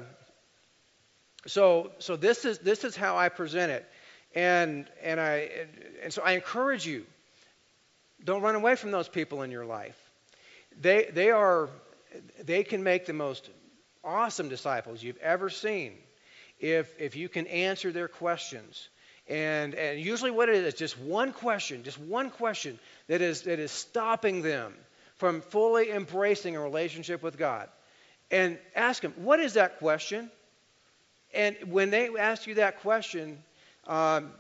[1.47, 3.89] so, so this is this is how I present it,
[4.35, 5.49] and and I
[6.03, 7.07] and so I encourage you.
[8.25, 9.99] Don't run away from those people in your life.
[10.81, 11.69] They they are
[12.43, 13.49] they can make the most
[14.03, 15.93] awesome disciples you've ever seen
[16.59, 18.89] if if you can answer their questions
[19.31, 23.61] and, and usually what it is, just one question, just one question that is, that
[23.61, 24.75] is stopping them
[25.19, 27.69] from fully embracing a relationship with God.
[28.33, 30.33] And ask them, what is that question?
[31.33, 33.39] And when they ask you that question,
[33.87, 34.33] um,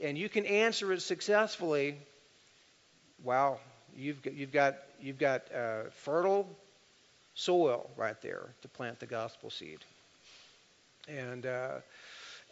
[0.00, 1.96] and you can answer it successfully,
[3.22, 3.58] wow,
[3.96, 6.48] you've got, you've got, you've got uh, fertile
[7.34, 9.78] soil right there to plant the gospel seed.
[11.08, 11.78] And uh,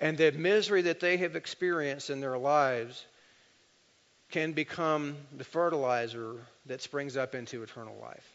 [0.01, 3.05] and the misery that they have experienced in their lives
[4.31, 6.35] can become the fertilizer
[6.67, 8.29] that springs up into eternal life.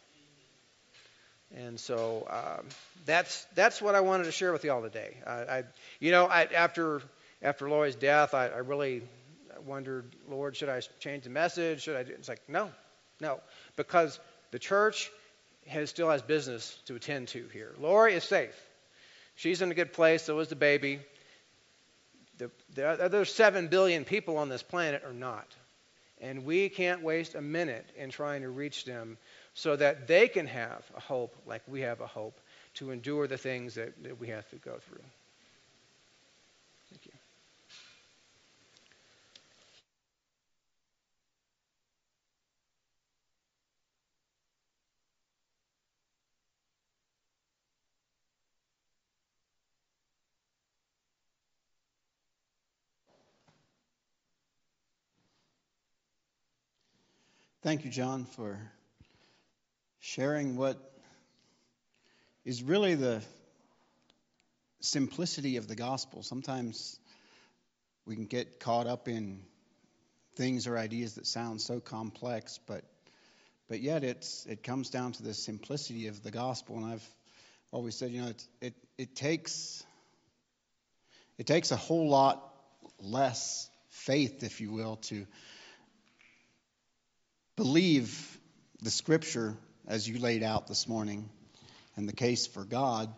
[1.55, 2.65] And so um,
[3.05, 5.17] that's that's what I wanted to share with y'all today.
[5.25, 5.63] I, I
[5.99, 7.01] you know, I, after
[7.41, 9.01] after Lori's death, I, I really
[9.65, 11.81] wondered, Lord, should I change the message?
[11.81, 12.03] Should I?
[12.03, 12.13] Do?
[12.13, 12.69] It's like no,
[13.19, 13.39] no,
[13.75, 14.19] because
[14.51, 15.11] the church
[15.67, 17.73] has still has business to attend to here.
[17.79, 18.55] Lori is safe.
[19.35, 20.23] She's in a good place.
[20.23, 20.99] So is the baby
[22.39, 25.45] the, the other 7 billion people on this planet are not.
[26.21, 29.17] And we can't waste a minute in trying to reach them
[29.53, 32.39] so that they can have a hope like we have a hope
[32.75, 35.03] to endure the things that, that we have to go through.
[57.61, 58.57] Thank you, John, for
[59.99, 60.77] sharing what
[62.45, 63.21] is really the
[64.79, 66.23] simplicity of the gospel.
[66.23, 66.97] Sometimes
[68.05, 69.41] we can get caught up in
[70.37, 72.85] things or ideas that sound so complex, but
[73.67, 76.77] but yet it's it comes down to the simplicity of the gospel.
[76.77, 77.09] And I've
[77.73, 79.83] always said, you know, it it, it takes
[81.37, 82.41] it takes a whole lot
[83.01, 85.27] less faith, if you will, to
[87.59, 88.39] believe
[88.81, 89.53] the scripture
[89.85, 91.29] as you laid out this morning
[91.97, 93.13] and the case for God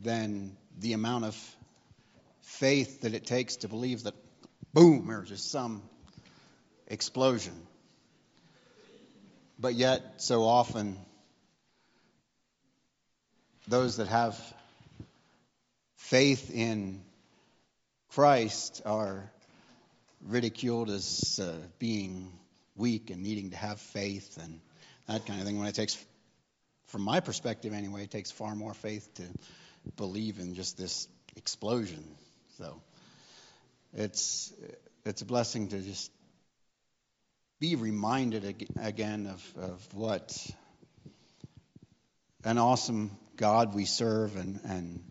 [0.00, 1.56] then the amount of
[2.40, 4.14] faith that it takes to believe that,
[4.72, 5.82] boom, there's just some
[6.86, 7.52] explosion.
[9.58, 10.96] But yet, so often,
[13.68, 14.38] those that have
[15.96, 17.02] faith in
[18.08, 19.30] Christ are
[20.22, 22.32] ridiculed as uh, being
[22.76, 24.60] weak and needing to have faith and
[25.06, 25.58] that kind of thing.
[25.58, 25.96] When it takes,
[26.86, 29.24] from my perspective anyway, it takes far more faith to
[29.96, 32.04] believe in just this explosion.
[32.58, 32.80] So
[33.92, 34.52] it's
[35.04, 36.10] it's a blessing to just
[37.60, 40.46] be reminded again of, of what
[42.44, 45.04] an awesome God we serve and, and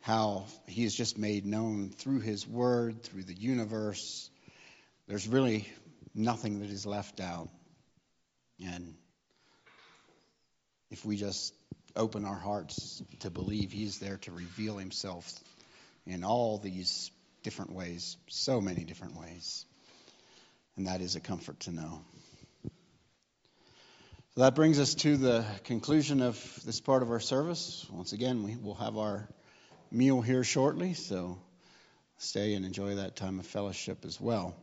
[0.00, 4.28] how he is just made known through his word, through the universe.
[5.06, 5.68] There's really
[6.14, 7.48] nothing that is left out.
[8.64, 8.94] And
[10.90, 11.54] if we just
[11.96, 15.32] open our hearts to believe He's there to reveal Himself
[16.06, 17.10] in all these
[17.42, 19.64] different ways, so many different ways.
[20.76, 22.02] And that is a comfort to know.
[24.34, 27.86] So that brings us to the conclusion of this part of our service.
[27.90, 29.28] Once again, we will have our
[29.90, 31.38] meal here shortly, so
[32.16, 34.56] stay and enjoy that time of fellowship as well.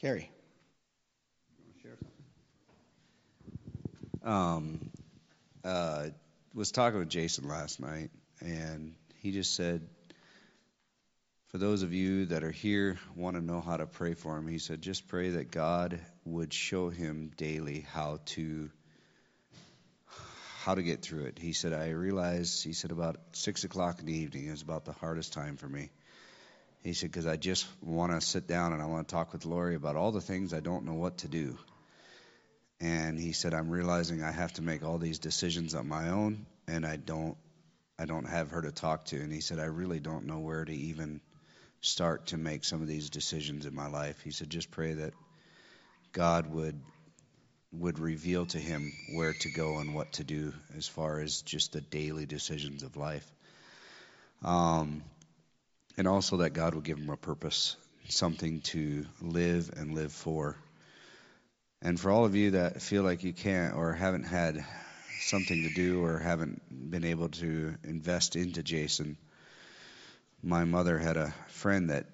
[0.00, 0.28] Carrie.
[4.26, 4.90] Um,
[5.64, 6.08] uh,
[6.52, 9.86] was talking with Jason last night, and he just said,
[11.50, 14.48] for those of you that are here, want to know how to pray for him,
[14.48, 18.68] he said, just pray that God would show him daily how to
[20.64, 21.38] how to get through it.
[21.38, 24.92] He said, I realized, he said, about six o'clock in the evening is about the
[24.92, 25.90] hardest time for me.
[26.82, 29.46] He said, because I just want to sit down and I want to talk with
[29.46, 31.56] Lori about all the things I don't know what to do.
[32.80, 36.46] And he said, I'm realizing I have to make all these decisions on my own,
[36.68, 37.36] and I don't
[37.98, 39.16] I don't have her to talk to.
[39.16, 41.20] And he said, I really don't know where to even
[41.80, 44.20] start to make some of these decisions in my life.
[44.22, 45.14] He said, just pray that
[46.12, 46.78] God would
[47.72, 51.72] would reveal to him where to go and what to do as far as just
[51.72, 53.26] the daily decisions of life.
[54.42, 55.02] Um,
[55.98, 57.76] and also that God would give him a purpose,
[58.08, 60.56] something to live and live for.
[61.82, 64.64] And for all of you that feel like you can't or haven't had
[65.20, 69.16] something to do or haven't been able to invest into Jason,
[70.42, 72.06] my mother had a friend that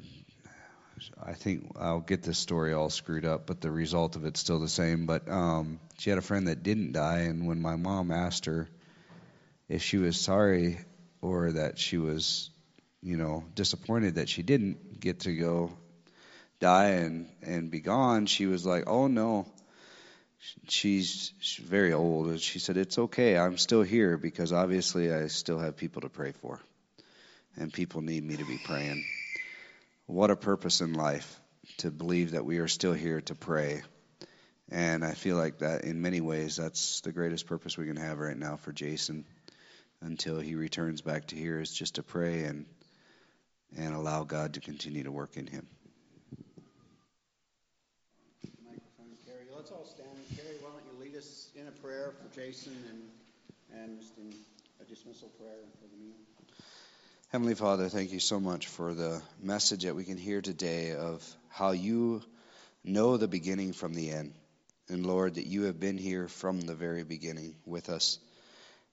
[1.22, 4.60] I think I'll get this story all screwed up, but the result of it's still
[4.60, 5.06] the same.
[5.06, 8.68] But um, she had a friend that didn't die, and when my mom asked her
[9.68, 10.78] if she was sorry
[11.20, 12.50] or that she was,
[13.02, 15.72] you know, disappointed that she didn't get to go
[16.62, 19.46] die and and be gone, she was like, "Oh no."
[20.68, 21.32] She's,
[21.62, 23.36] very old, and she said, "It's okay.
[23.36, 26.58] I'm still here because obviously I still have people to pray for,
[27.56, 29.04] and people need me to be praying."
[30.06, 31.40] what a purpose in life
[31.78, 33.82] to believe that we are still here to pray.
[34.70, 38.18] And I feel like that in many ways, that's the greatest purpose we can have
[38.18, 39.24] right now for Jason
[40.00, 42.66] until he returns back to here is just to pray and
[43.74, 45.66] and allow God to continue to work in him.
[48.62, 49.46] Microphone, Carrie.
[49.54, 50.10] Let's all stand.
[50.36, 51.70] Carrie, why don't you lead us in a
[52.02, 54.14] prayer for Jason and, and just
[54.80, 56.18] a dismissal prayer for the meeting?
[57.28, 61.24] Heavenly Father, thank you so much for the message that we can hear today of
[61.48, 62.22] how you
[62.82, 64.34] know the beginning from the end.
[64.88, 68.18] And Lord, that you have been here from the very beginning with us.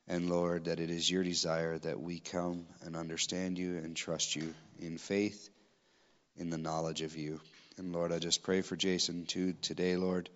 [0.08, 4.36] And Lord, that it is your desire that we come and understand you and trust
[4.36, 5.50] you in faith,
[6.38, 7.40] in the knowledge of you.
[7.78, 10.30] And Lord, I just pray for Jason too today, Lord,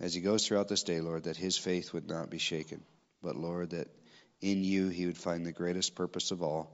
[0.00, 2.82] as he goes throughout this day, Lord, that his faith would not be shaken.
[3.22, 3.88] But Lord, that
[4.40, 6.70] in you he would find the greatest purpose of all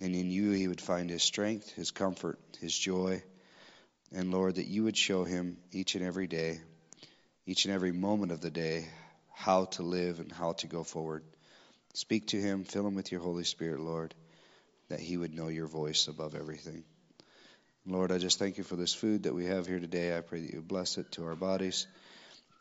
[0.00, 3.22] and in you he would find his strength, his comfort, his joy.
[4.12, 6.60] And Lord, that you would show him each and every day,
[7.46, 8.86] each and every moment of the day,
[9.34, 11.24] how to live and how to go forward.
[11.94, 14.14] Speak to him, fill him with your Holy Spirit, Lord,
[14.88, 16.84] that he would know your voice above everything.
[17.84, 20.16] Lord, I just thank you for this food that we have here today.
[20.16, 21.86] I pray that you bless it to our bodies.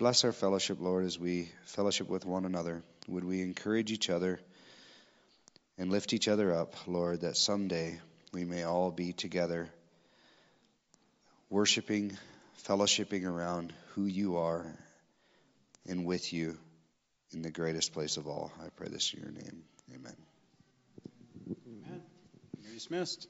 [0.01, 2.81] Bless our fellowship, Lord, as we fellowship with one another.
[3.07, 4.39] Would we encourage each other?
[5.77, 7.99] and lift each other up, Lord, that someday
[8.33, 9.69] we may all be together,
[11.49, 12.17] worshiping,
[12.67, 14.65] fellowshipping around who you are
[15.87, 16.57] and with you
[17.31, 18.51] in the greatest place of all.
[18.59, 19.63] I pray this in your name.
[19.93, 20.15] Amen.
[21.67, 22.01] Amen.
[22.63, 23.27] You're dismissed.